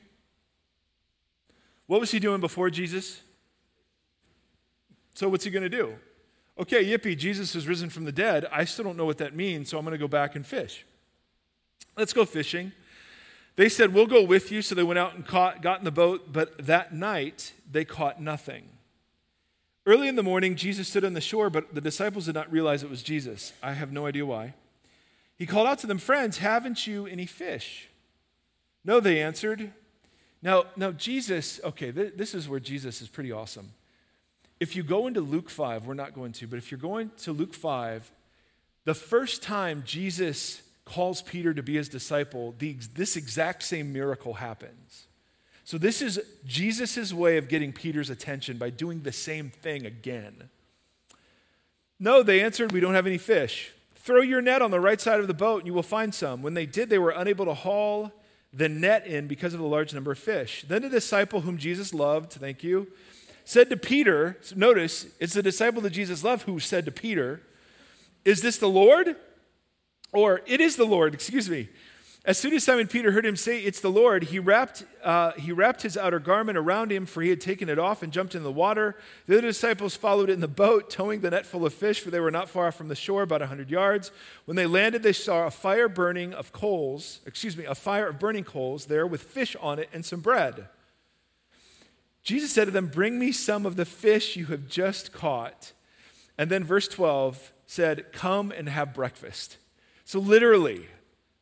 [1.85, 3.21] What was he doing before Jesus?
[5.15, 5.95] So, what's he going to do?
[6.59, 8.45] Okay, yippee, Jesus has risen from the dead.
[8.51, 10.85] I still don't know what that means, so I'm going to go back and fish.
[11.95, 12.71] Let's go fishing.
[13.55, 14.61] They said, We'll go with you.
[14.61, 18.21] So they went out and caught, got in the boat, but that night they caught
[18.21, 18.69] nothing.
[19.85, 22.83] Early in the morning, Jesus stood on the shore, but the disciples did not realize
[22.83, 23.53] it was Jesus.
[23.63, 24.53] I have no idea why.
[25.37, 27.89] He called out to them, Friends, haven't you any fish?
[28.83, 29.71] No, they answered.
[30.41, 33.71] Now, now Jesus, okay, th- this is where Jesus is pretty awesome.
[34.59, 37.31] If you go into Luke 5, we're not going to, but if you're going to
[37.31, 38.11] Luke 5,
[38.85, 44.35] the first time Jesus calls Peter to be his disciple, the, this exact same miracle
[44.35, 45.05] happens.
[45.65, 50.49] So, this is Jesus' way of getting Peter's attention by doing the same thing again.
[51.99, 53.73] No, they answered, We don't have any fish.
[54.07, 56.41] Throw your net on the right side of the boat and you will find some.
[56.41, 58.13] When they did, they were unable to haul
[58.53, 60.63] the net in because of the large number of fish.
[60.65, 62.87] Then the disciple whom Jesus loved, thank you,
[63.43, 67.41] said to Peter, notice it's the disciple that Jesus loved who said to Peter,
[68.23, 69.17] Is this the Lord?
[70.13, 71.67] Or, it is the Lord, excuse me.
[72.27, 75.53] As soon as Simon Peter heard him say, It's the Lord, he wrapped, uh, he
[75.53, 78.43] wrapped his outer garment around him, for he had taken it off and jumped in
[78.43, 78.97] the water.
[79.27, 82.19] The other disciples followed in the boat, towing the net full of fish, for they
[82.19, 84.11] were not far from the shore, about a hundred yards.
[84.43, 88.19] When they landed, they saw a fire burning of coals, excuse me, a fire of
[88.19, 90.67] burning coals there with fish on it and some bread.
[92.23, 95.71] Jesus said to them, Bring me some of the fish you have just caught.
[96.37, 99.55] And then verse 12 said, Come and have breakfast.
[100.03, 100.87] So, literally,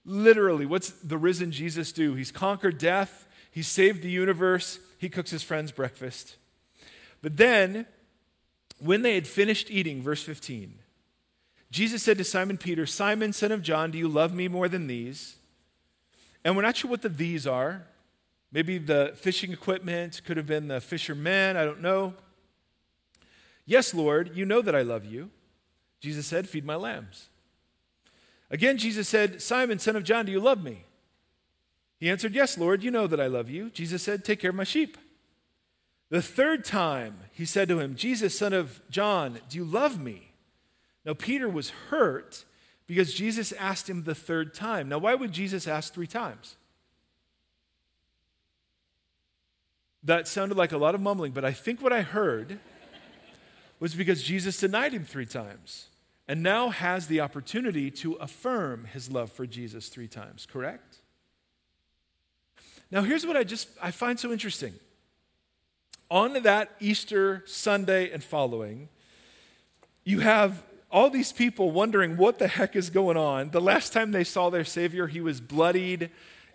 [0.05, 2.13] Literally, what's the risen Jesus do?
[2.13, 6.37] He's conquered death, he's saved the universe, he cooks his friends breakfast.
[7.21, 7.87] But then,
[8.79, 10.79] when they had finished eating, verse 15,
[11.71, 14.87] Jesus said to Simon Peter, Simon, son of John, do you love me more than
[14.87, 15.37] these?
[16.43, 17.87] And we're not sure what the these are.
[18.51, 22.13] Maybe the fishing equipment, could have been the fishermen, I don't know.
[23.65, 25.31] Yes, Lord, you know that I love you.
[25.99, 27.29] Jesus said, Feed my lambs.
[28.51, 30.85] Again, Jesus said, Simon, son of John, do you love me?
[31.99, 33.69] He answered, Yes, Lord, you know that I love you.
[33.69, 34.97] Jesus said, Take care of my sheep.
[36.09, 40.31] The third time he said to him, Jesus, son of John, do you love me?
[41.03, 42.45] Now, Peter was hurt
[42.87, 44.89] because Jesus asked him the third time.
[44.89, 46.55] Now, why would Jesus ask three times?
[50.03, 52.59] That sounded like a lot of mumbling, but I think what I heard
[53.79, 55.87] was because Jesus denied him three times
[56.27, 61.01] and now has the opportunity to affirm his love for Jesus three times, correct?
[62.91, 64.73] Now here's what I just I find so interesting.
[66.09, 68.89] On that Easter Sunday and following,
[70.03, 73.49] you have all these people wondering what the heck is going on.
[73.49, 76.09] The last time they saw their Savior, he was bloodied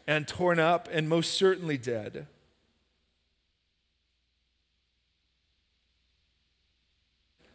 [0.07, 2.27] and torn up and most certainly dead.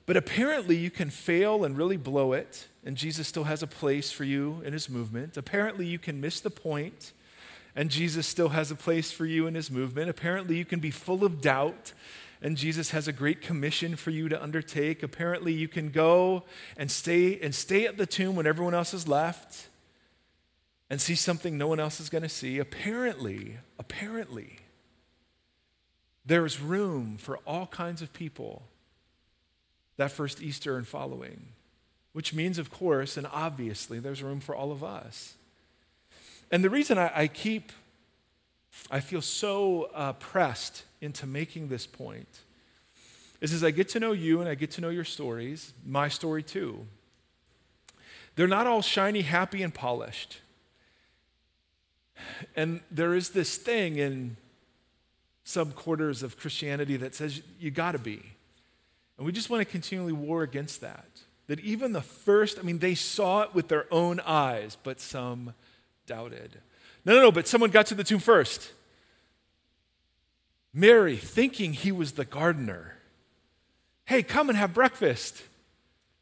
[0.06, 4.12] But apparently, you can fail and really blow it, and Jesus still has a place
[4.12, 5.36] for you in his movement.
[5.36, 7.12] Apparently, you can miss the point,
[7.76, 10.10] and Jesus still has a place for you in his movement.
[10.10, 11.94] Apparently, you can be full of doubt,
[12.40, 15.02] and Jesus has a great commission for you to undertake.
[15.02, 16.44] Apparently, you can go
[16.78, 19.70] and stay and stay at the tomb when everyone else has left
[20.88, 22.60] and see something no one else is going to see.
[22.60, 24.58] Apparently, apparently,
[26.24, 28.68] there's room for all kinds of people
[29.98, 31.48] that first Easter and following,
[32.14, 35.36] which means, of course, and obviously, there's room for all of us.
[36.52, 37.72] And the reason I, I keep,
[38.92, 42.42] I feel so uh, pressed into making this point
[43.42, 46.08] is as I get to know you and I get to know your stories, my
[46.08, 46.86] story too.
[48.36, 50.40] They're not all shiny, happy, and polished.
[52.56, 54.38] And there is this thing in
[55.44, 58.35] some quarters of Christianity that says you got to be.
[59.18, 61.06] And we just want to continually war against that.
[61.48, 65.54] That even the first, I mean, they saw it with their own eyes, but some
[66.08, 66.60] doubted.
[67.06, 68.72] No, no, no, but someone got to the tomb first.
[70.74, 72.98] Mary, thinking he was the gardener.
[74.06, 75.42] Hey, come and have breakfast.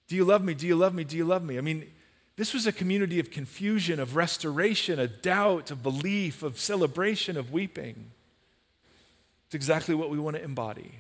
[0.07, 0.53] Do you love me?
[0.53, 1.03] Do you love me?
[1.03, 1.57] Do you love me?
[1.57, 1.89] I mean,
[2.35, 7.51] this was a community of confusion, of restoration, of doubt, of belief, of celebration, of
[7.51, 8.11] weeping.
[9.45, 10.99] It's exactly what we want to embody.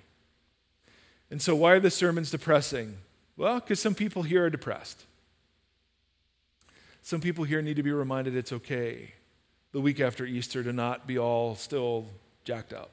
[1.33, 2.95] And so, why are the sermons depressing?
[3.37, 5.03] Well, because some people here are depressed.
[7.01, 9.15] Some people here need to be reminded it's okay
[9.71, 12.05] the week after Easter to not be all still
[12.43, 12.91] jacked up.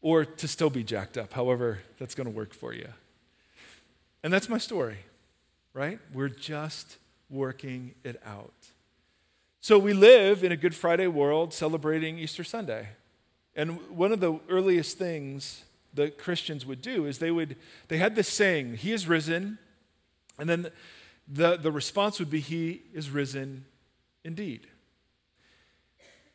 [0.00, 2.88] Or to still be jacked up, however, that's going to work for you.
[4.24, 4.98] And that's my story,
[5.74, 6.00] right?
[6.12, 6.96] We're just
[7.30, 8.54] working it out.
[9.60, 12.88] So we live in a Good Friday world celebrating Easter Sunday.
[13.54, 15.62] And one of the earliest things
[15.94, 17.56] the Christians would do is they would
[17.88, 19.58] they had this saying, He is risen,
[20.38, 20.70] and then
[21.28, 23.66] the, the response would be, He is risen
[24.24, 24.66] indeed.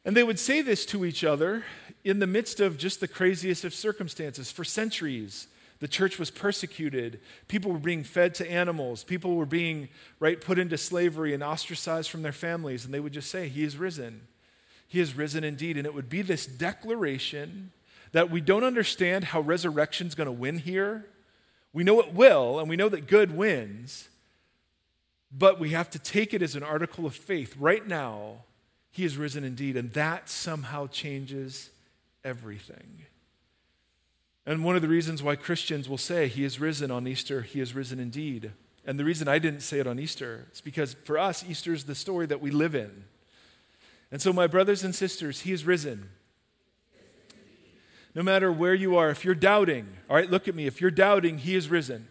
[0.05, 1.65] And they would say this to each other
[2.03, 4.51] in the midst of just the craziest of circumstances.
[4.51, 5.47] For centuries,
[5.79, 7.19] the church was persecuted.
[7.49, 9.03] People were being fed to animals.
[9.03, 9.89] People were being
[10.19, 12.85] right put into slavery and ostracized from their families.
[12.85, 14.21] And they would just say, He is risen.
[14.87, 15.75] He is risen indeed.
[15.75, 17.71] And it would be this declaration
[18.17, 21.05] that we don't understand how resurrection's going to win here.
[21.71, 24.09] We know it will, and we know that good wins,
[25.31, 27.55] but we have to take it as an article of faith.
[27.59, 28.37] Right now,
[28.89, 31.69] he is risen indeed, and that somehow changes
[32.23, 33.05] everything.
[34.47, 37.59] And one of the reasons why Christians will say, He is risen on Easter, He
[37.59, 38.51] is risen indeed.
[38.83, 41.83] And the reason I didn't say it on Easter is because for us, Easter is
[41.83, 43.03] the story that we live in.
[44.09, 46.09] And so, my brothers and sisters, He is risen
[48.17, 50.65] no matter where you are, if you're doubting, all right, look at me.
[50.65, 52.07] If you're doubting, He is risen.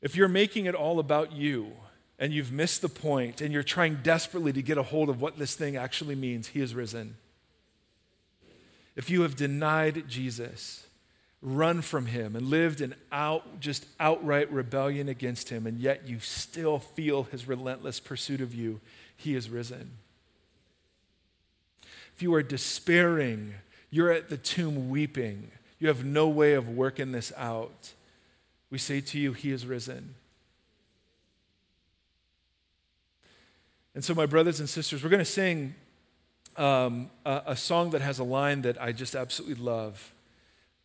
[0.00, 1.72] If you're making it all about you
[2.16, 5.36] and you've missed the point and you're trying desperately to get a hold of what
[5.36, 7.16] this thing actually means, He is risen.
[8.94, 10.86] If you have denied Jesus,
[11.42, 16.20] run from him and lived in out, just outright rebellion against him, and yet you
[16.20, 18.80] still feel his relentless pursuit of you,
[19.16, 19.98] he is risen.
[22.14, 23.54] If you are despairing
[23.94, 25.52] you're at the tomb weeping.
[25.78, 27.92] You have no way of working this out.
[28.68, 30.16] We say to you, He is risen.
[33.94, 35.76] And so, my brothers and sisters, we're going to sing
[36.56, 40.12] um, a, a, song that has a line that I just absolutely love.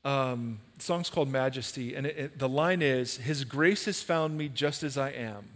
[0.05, 4.37] Um, the song's called Majesty, and it, it, the line is His grace has found
[4.37, 5.47] me just as I am.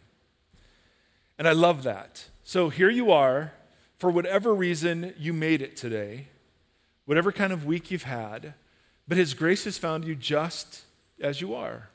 [1.38, 2.26] And I love that.
[2.44, 3.54] So, here you are.
[4.00, 6.30] For whatever reason, you made it today
[7.06, 8.54] whatever kind of week you've had,
[9.08, 10.84] but His grace has found you just
[11.20, 11.90] as you are.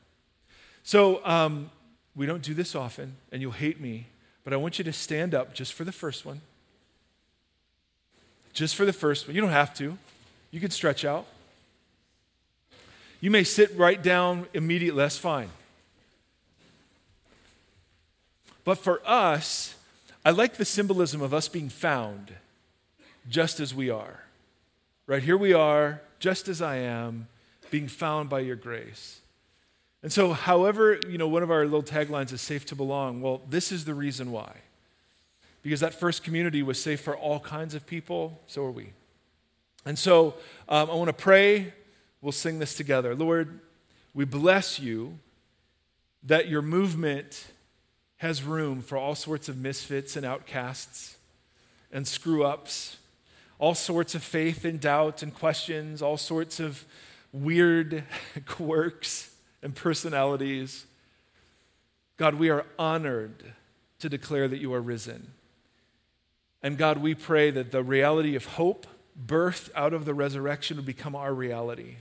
[0.82, 1.70] So, um,
[2.18, 4.08] we don't do this often, and you'll hate me,
[4.42, 6.40] but I want you to stand up just for the first one.
[8.52, 9.36] Just for the first one.
[9.36, 9.96] You don't have to,
[10.50, 11.26] you can stretch out.
[13.20, 15.50] You may sit right down immediately, that's fine.
[18.64, 19.76] But for us,
[20.24, 22.32] I like the symbolism of us being found
[23.28, 24.24] just as we are.
[25.08, 27.28] Right here we are, just as I am,
[27.70, 29.22] being found by your grace.
[30.02, 33.22] And so, however, you know, one of our little taglines is safe to belong.
[33.22, 34.52] Well, this is the reason why.
[35.62, 38.92] Because that first community was safe for all kinds of people, so are we.
[39.86, 40.34] And so,
[40.68, 41.72] um, I want to pray.
[42.20, 43.14] We'll sing this together.
[43.14, 43.60] Lord,
[44.12, 45.18] we bless you
[46.22, 47.46] that your movement
[48.18, 51.16] has room for all sorts of misfits and outcasts
[51.90, 52.98] and screw ups,
[53.58, 56.84] all sorts of faith and doubt and questions, all sorts of
[57.32, 58.04] weird
[58.46, 60.86] quirks and personalities.
[62.16, 63.52] God, we are honored
[63.98, 65.32] to declare that you are risen.
[66.62, 68.86] And God, we pray that the reality of hope,
[69.26, 71.96] birthed out of the resurrection, would become our reality.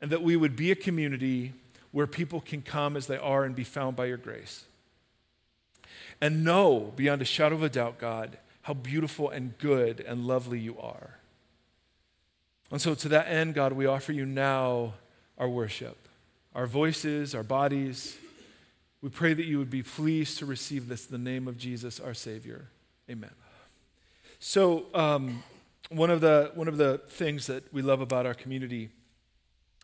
[0.00, 1.54] And that we would be a community
[1.90, 4.64] where people can come as they are and be found by your grace.
[6.20, 8.38] And know beyond a shadow of a doubt, God,
[8.68, 11.16] how beautiful and good and lovely you are.
[12.70, 14.92] And so, to that end, God, we offer you now
[15.38, 15.96] our worship,
[16.54, 18.18] our voices, our bodies.
[19.00, 21.98] We pray that you would be pleased to receive this in the name of Jesus,
[21.98, 22.66] our Savior.
[23.08, 23.30] Amen.
[24.38, 25.42] So, um,
[25.88, 28.90] one, of the, one of the things that we love about our community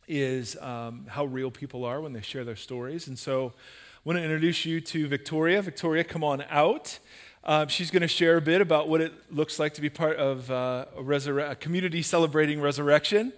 [0.06, 3.08] is um, how real people are when they share their stories.
[3.08, 5.62] And so, I want to introduce you to Victoria.
[5.62, 6.98] Victoria, come on out.
[7.46, 10.16] Um, she's going to share a bit about what it looks like to be part
[10.16, 13.34] of uh, a, resur- a, community celebrating resurrection.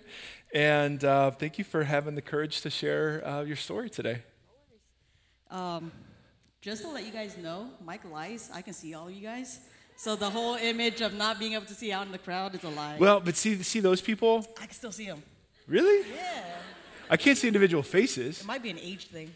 [0.55, 4.23] And uh, thank you for having the courage to share uh, your story today.
[5.51, 5.91] Um,
[6.61, 8.49] just to let you guys know, Mike lies.
[8.55, 9.59] I can see all of you guys.
[9.97, 12.63] So the whole image of not being able to see out in the crowd is
[12.63, 12.99] a lie.
[13.01, 14.47] Well, but see, see those people?
[14.61, 15.23] I can still see them.
[15.67, 16.09] Really?
[16.15, 16.45] Yeah.
[17.11, 18.41] I can't see individual faces.
[18.41, 19.33] It might be an age thing.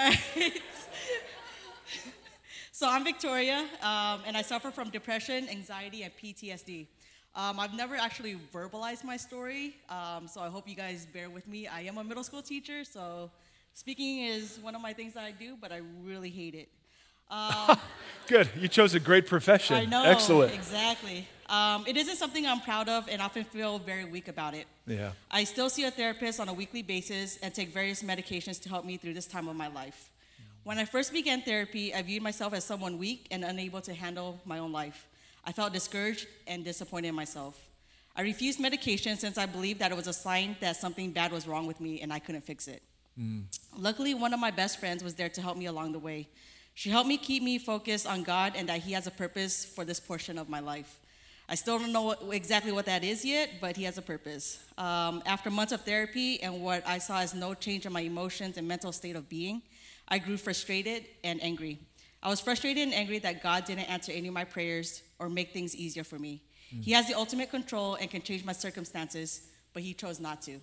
[2.72, 6.86] so I'm Victoria, um, and I suffer from depression, anxiety, and PTSD.
[7.34, 11.46] Um, I've never actually verbalized my story, um, so I hope you guys bear with
[11.46, 11.66] me.
[11.66, 13.30] I am a middle school teacher, so
[13.74, 16.68] speaking is one of my things that I do, but I really hate it.
[18.30, 18.48] Good.
[18.56, 19.74] You chose a great profession.
[19.74, 20.04] I know.
[20.04, 20.54] Excellent.
[20.54, 21.26] Exactly.
[21.48, 24.68] Um, it isn't something I'm proud of and often feel very weak about it.
[24.86, 25.10] Yeah.
[25.32, 28.84] I still see a therapist on a weekly basis and take various medications to help
[28.84, 30.10] me through this time of my life.
[30.62, 34.38] When I first began therapy, I viewed myself as someone weak and unable to handle
[34.44, 35.08] my own life.
[35.44, 37.60] I felt discouraged and disappointed in myself.
[38.14, 41.48] I refused medication since I believed that it was a sign that something bad was
[41.48, 42.82] wrong with me and I couldn't fix it.
[43.18, 43.46] Mm.
[43.76, 46.28] Luckily, one of my best friends was there to help me along the way.
[46.74, 49.84] She helped me keep me focused on God and that He has a purpose for
[49.84, 50.98] this portion of my life.
[51.48, 54.62] I still don't know what, exactly what that is yet, but He has a purpose.
[54.78, 58.56] Um, after months of therapy and what I saw as no change in my emotions
[58.56, 59.62] and mental state of being,
[60.06, 61.78] I grew frustrated and angry.
[62.22, 65.52] I was frustrated and angry that God didn't answer any of my prayers or make
[65.52, 66.42] things easier for me.
[66.74, 66.84] Mm.
[66.84, 70.60] He has the ultimate control and can change my circumstances, but He chose not to.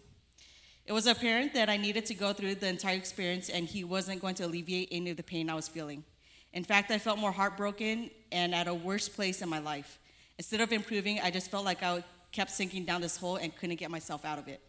[0.88, 4.21] It was apparent that I needed to go through the entire experience and He wasn't
[4.21, 6.05] going to alleviate any of the pain I was feeling.
[6.53, 9.99] In fact, I felt more heartbroken and at a worse place in my life.
[10.38, 13.75] Instead of improving, I just felt like I kept sinking down this hole and couldn't
[13.75, 14.61] get myself out of it.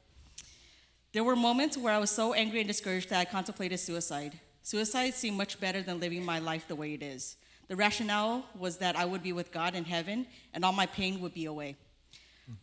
[1.12, 4.40] There were moments where I was so angry and discouraged that I contemplated suicide.
[4.62, 7.36] Suicide seemed much better than living my life the way it is.
[7.68, 11.20] The rationale was that I would be with God in heaven and all my pain
[11.20, 11.76] would be away.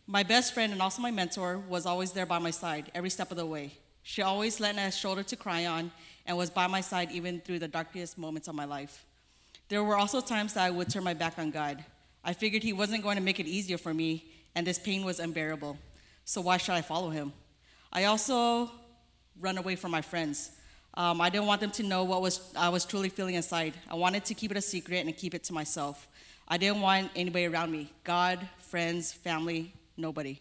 [0.06, 3.30] My best friend and also my mentor was always there by my side every step
[3.30, 3.72] of the way.
[4.02, 5.90] She always lent a shoulder to cry on
[6.26, 9.04] and was by my side even through the darkest moments of my life.
[9.68, 11.84] There were also times that I would turn my back on God.
[12.24, 14.24] I figured He wasn't going to make it easier for me,
[14.54, 15.76] and this pain was unbearable.
[16.24, 17.32] So why should I follow Him?
[17.92, 18.70] I also
[19.40, 20.52] run away from my friends.
[20.94, 23.74] Um, I didn't want them to know what was I was truly feeling inside.
[23.90, 26.08] I wanted to keep it a secret and keep it to myself.
[26.48, 30.40] I didn't want anybody around me God, friends, family, nobody.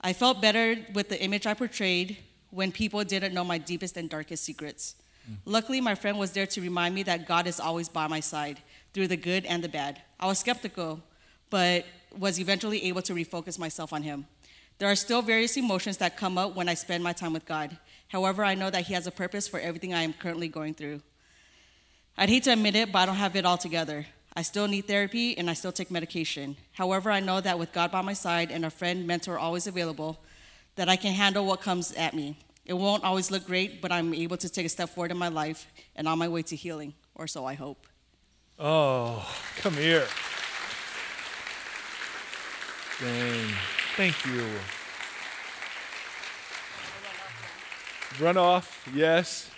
[0.00, 2.16] I felt better with the image I portrayed
[2.50, 4.96] when people didn't know my deepest and darkest secrets.
[5.30, 5.36] Mm.
[5.44, 8.60] Luckily, my friend was there to remind me that God is always by my side
[8.92, 10.00] through the good and the bad.
[10.18, 11.00] I was skeptical,
[11.50, 11.84] but
[12.18, 14.26] was eventually able to refocus myself on Him.
[14.78, 17.76] There are still various emotions that come up when I spend my time with God.
[18.08, 21.02] However, I know that He has a purpose for everything I am currently going through.
[22.16, 24.06] I'd hate to admit it, but I don't have it all together.
[24.38, 26.56] I still need therapy and I still take medication.
[26.72, 30.20] However, I know that with God by my side and a friend, mentor always available,
[30.74, 32.36] that I can handle what comes at me.
[32.66, 35.28] It won't always look great, but I'm able to take a step forward in my
[35.28, 37.86] life and on my way to healing, or so I hope.
[38.58, 39.26] Oh,
[39.56, 40.06] come here.
[43.00, 43.54] Dang.
[43.96, 44.44] Thank you.
[48.22, 49.50] Run off, yes.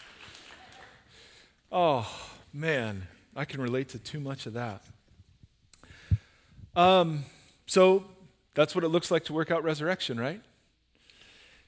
[1.73, 2.09] Oh,
[2.53, 3.09] man,
[3.39, 4.83] I can relate to too much of that.
[6.75, 7.25] Um,
[7.67, 8.05] so
[8.55, 10.41] that's what it looks like to work out resurrection, right?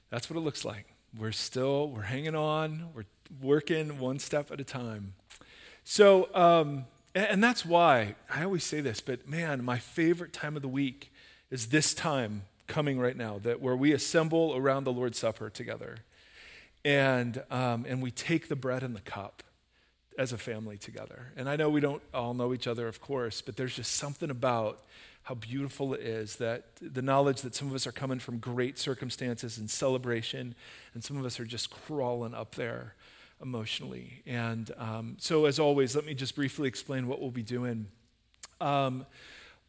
[0.09, 0.87] That's what it looks like.
[1.17, 3.05] We're still, we're hanging on, we're
[3.41, 5.13] working one step at a time.
[5.85, 10.61] So, um, and, that's why I always say this, but man, my favorite time of
[10.61, 11.13] the week
[11.49, 15.99] is this time coming right now, that where we assemble around the Lord's Supper together,
[16.83, 19.43] and um, and we take the bread and the cup
[20.17, 21.31] as a family together.
[21.35, 24.29] And I know we don't all know each other, of course, but there's just something
[24.29, 24.81] about
[25.23, 28.79] how beautiful it is that the knowledge that some of us are coming from great
[28.79, 30.55] circumstances and celebration,
[30.93, 32.95] and some of us are just crawling up there
[33.41, 34.23] emotionally.
[34.25, 37.87] And um, so, as always, let me just briefly explain what we'll be doing.
[38.59, 39.05] Um,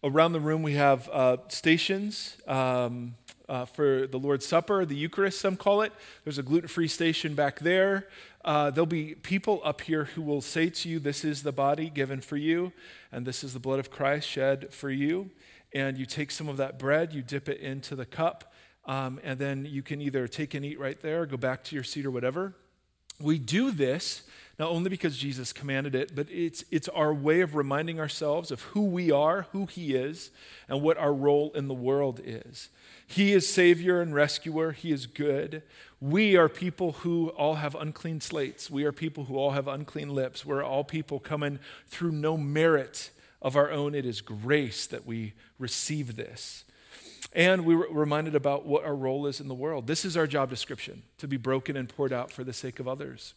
[0.02, 3.14] around the room, we have uh, stations um,
[3.48, 5.92] uh, for the Lord's Supper, the Eucharist, some call it.
[6.24, 8.08] There's a gluten free station back there.
[8.44, 11.88] Uh, there'll be people up here who will say to you, This is the body
[11.88, 12.72] given for you,
[13.12, 15.30] and this is the blood of Christ shed for you.
[15.74, 18.52] And you take some of that bread, you dip it into the cup,
[18.84, 21.84] um, and then you can either take and eat right there, go back to your
[21.84, 22.54] seat or whatever.
[23.22, 24.22] We do this
[24.58, 28.62] not only because Jesus commanded it, but it's, it's our way of reminding ourselves of
[28.62, 30.30] who we are, who He is,
[30.68, 32.68] and what our role in the world is.
[33.06, 35.62] He is Savior and rescuer, He is good.
[36.00, 38.70] We are people who all have unclean slates.
[38.70, 40.44] We are people who all have unclean lips.
[40.44, 43.10] We're all people coming through no merit
[43.40, 43.94] of our own.
[43.94, 46.64] It is grace that we receive this.
[47.34, 49.86] And we were reminded about what our role is in the world.
[49.86, 52.86] This is our job description to be broken and poured out for the sake of
[52.86, 53.34] others.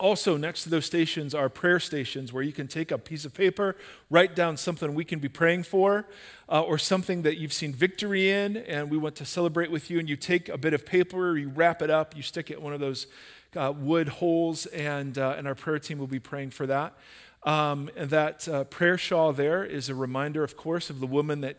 [0.00, 3.34] Also, next to those stations are prayer stations where you can take a piece of
[3.34, 3.76] paper,
[4.08, 6.06] write down something we can be praying for,
[6.48, 9.98] uh, or something that you've seen victory in, and we want to celebrate with you.
[9.98, 12.62] And you take a bit of paper, you wrap it up, you stick it in
[12.62, 13.08] one of those
[13.56, 16.94] uh, wood holes, and, uh, and our prayer team will be praying for that.
[17.42, 21.40] Um, and that uh, prayer shawl there is a reminder, of course, of the woman
[21.40, 21.56] that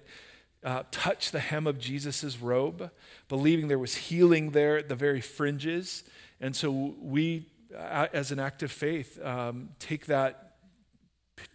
[0.63, 2.91] uh, touched the hem of Jesus' robe,
[3.27, 6.03] believing there was healing there at the very fringes.
[6.41, 7.45] And so we
[7.75, 10.55] as an act of faith, um, take that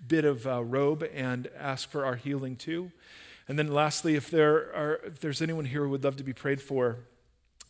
[0.07, 2.91] bit of uh, robe and ask for our healing too.
[3.47, 6.33] And then, lastly, if, there are, if there's anyone here who would love to be
[6.33, 7.01] prayed for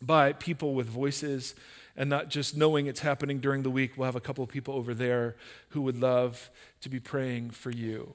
[0.01, 1.55] by people with voices
[1.97, 4.73] and not just knowing it's happening during the week, we'll have a couple of people
[4.75, 5.35] over there
[5.69, 6.49] who would love
[6.81, 8.13] to be praying for you.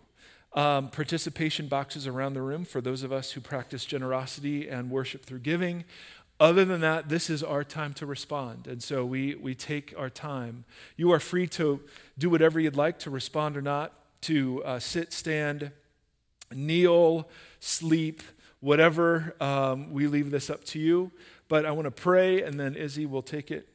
[0.52, 5.24] Um, participation boxes around the room for those of us who practice generosity and worship
[5.24, 5.84] through giving.
[6.40, 8.66] Other than that, this is our time to respond.
[8.66, 10.64] And so we, we take our time.
[10.96, 11.80] You are free to
[12.18, 13.92] do whatever you'd like to respond or not,
[14.22, 15.70] to uh, sit, stand,
[16.50, 17.28] kneel,
[17.60, 18.22] sleep,
[18.60, 19.36] whatever.
[19.38, 21.12] Um, we leave this up to you.
[21.48, 23.68] But I want to pray, and then Izzy will take it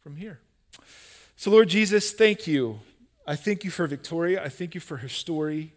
[0.00, 0.40] from here.
[1.36, 2.80] So, Lord Jesus, thank you.
[3.26, 4.42] I thank you for Victoria.
[4.42, 5.72] I thank you for her story.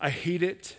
[0.00, 0.76] I hate it.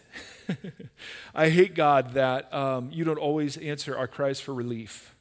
[1.36, 5.16] I hate, God, that um, you don't always answer our cries for relief.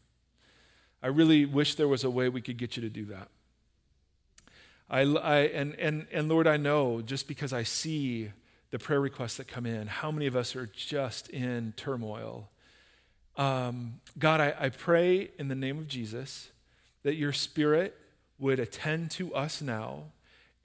[1.02, 3.28] I really wish there was a way we could get you to do that.
[4.88, 8.30] I, I, and, and, and Lord, I know just because I see
[8.70, 12.50] the prayer requests that come in, how many of us are just in turmoil.
[13.36, 16.50] Um, God, I, I pray in the name of Jesus
[17.02, 17.96] that your spirit
[18.38, 20.04] would attend to us now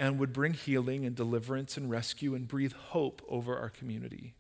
[0.02, 4.34] and would bring healing and deliverance and rescue and breathe hope over our community.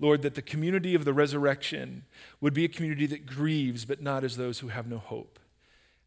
[0.00, 2.06] Lord, that the community of the resurrection
[2.40, 5.38] would be a community that grieves, but not as those who have no hope.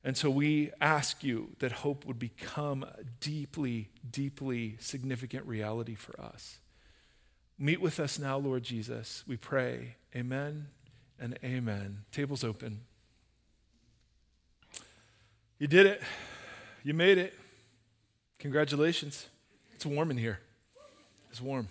[0.03, 6.19] And so we ask you that hope would become a deeply, deeply significant reality for
[6.19, 6.57] us.
[7.59, 9.23] Meet with us now, Lord Jesus.
[9.27, 9.97] We pray.
[10.15, 10.69] Amen
[11.19, 11.99] and amen.
[12.11, 12.81] Table's open.
[15.59, 16.01] You did it.
[16.83, 17.35] You made it.
[18.39, 19.27] Congratulations.
[19.73, 20.39] It's warm in here.
[21.31, 21.69] It's warm.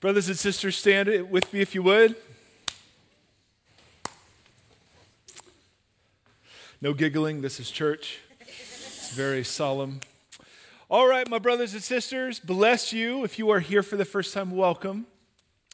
[0.00, 2.14] Brothers and sisters, stand with me if you would.
[6.80, 8.20] No giggling, this is church.
[8.40, 10.00] It's very solemn.
[10.88, 13.24] All right, my brothers and sisters, bless you.
[13.24, 15.06] If you are here for the first time, welcome.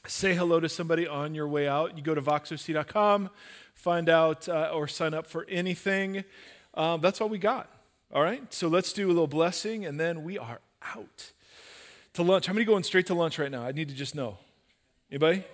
[0.06, 1.96] Say hello to somebody on your way out.
[1.98, 3.28] You go to voxoc.com,
[3.74, 6.24] find out uh, or sign up for anything.
[6.74, 7.77] Um, that's all we got.
[8.10, 11.32] All right, so let's do a little blessing and then we are out
[12.14, 12.46] to lunch.
[12.46, 13.62] How many going straight to lunch right now?
[13.62, 14.38] I need to just know.
[15.10, 15.44] Anybody?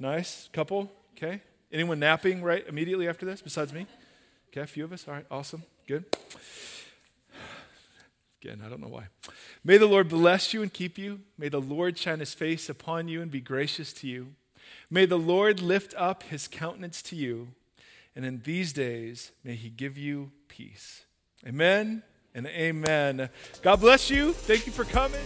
[0.00, 0.48] Nice.
[0.52, 0.90] Couple?
[1.16, 1.40] Okay.
[1.72, 3.86] Anyone napping right immediately after this besides me?
[4.50, 5.06] Okay, a few of us.
[5.06, 5.62] All right, awesome.
[5.86, 6.04] Good.
[8.42, 9.06] Again, I don't know why.
[9.62, 11.20] May the Lord bless you and keep you.
[11.36, 14.34] May the Lord shine his face upon you and be gracious to you.
[14.90, 17.48] May the Lord lift up his countenance to you.
[18.16, 21.04] And in these days, may he give you peace.
[21.46, 22.02] Amen
[22.34, 23.30] and amen.
[23.62, 24.32] God bless you.
[24.32, 25.20] Thank you for coming.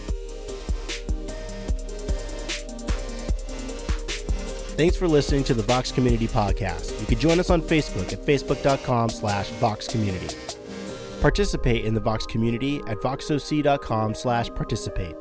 [4.75, 6.99] Thanks for listening to the Vox Community Podcast.
[6.99, 10.35] You can join us on Facebook at facebook.com slash Vox Community.
[11.21, 15.15] Participate in the Vox community at voxoc.com slash participate.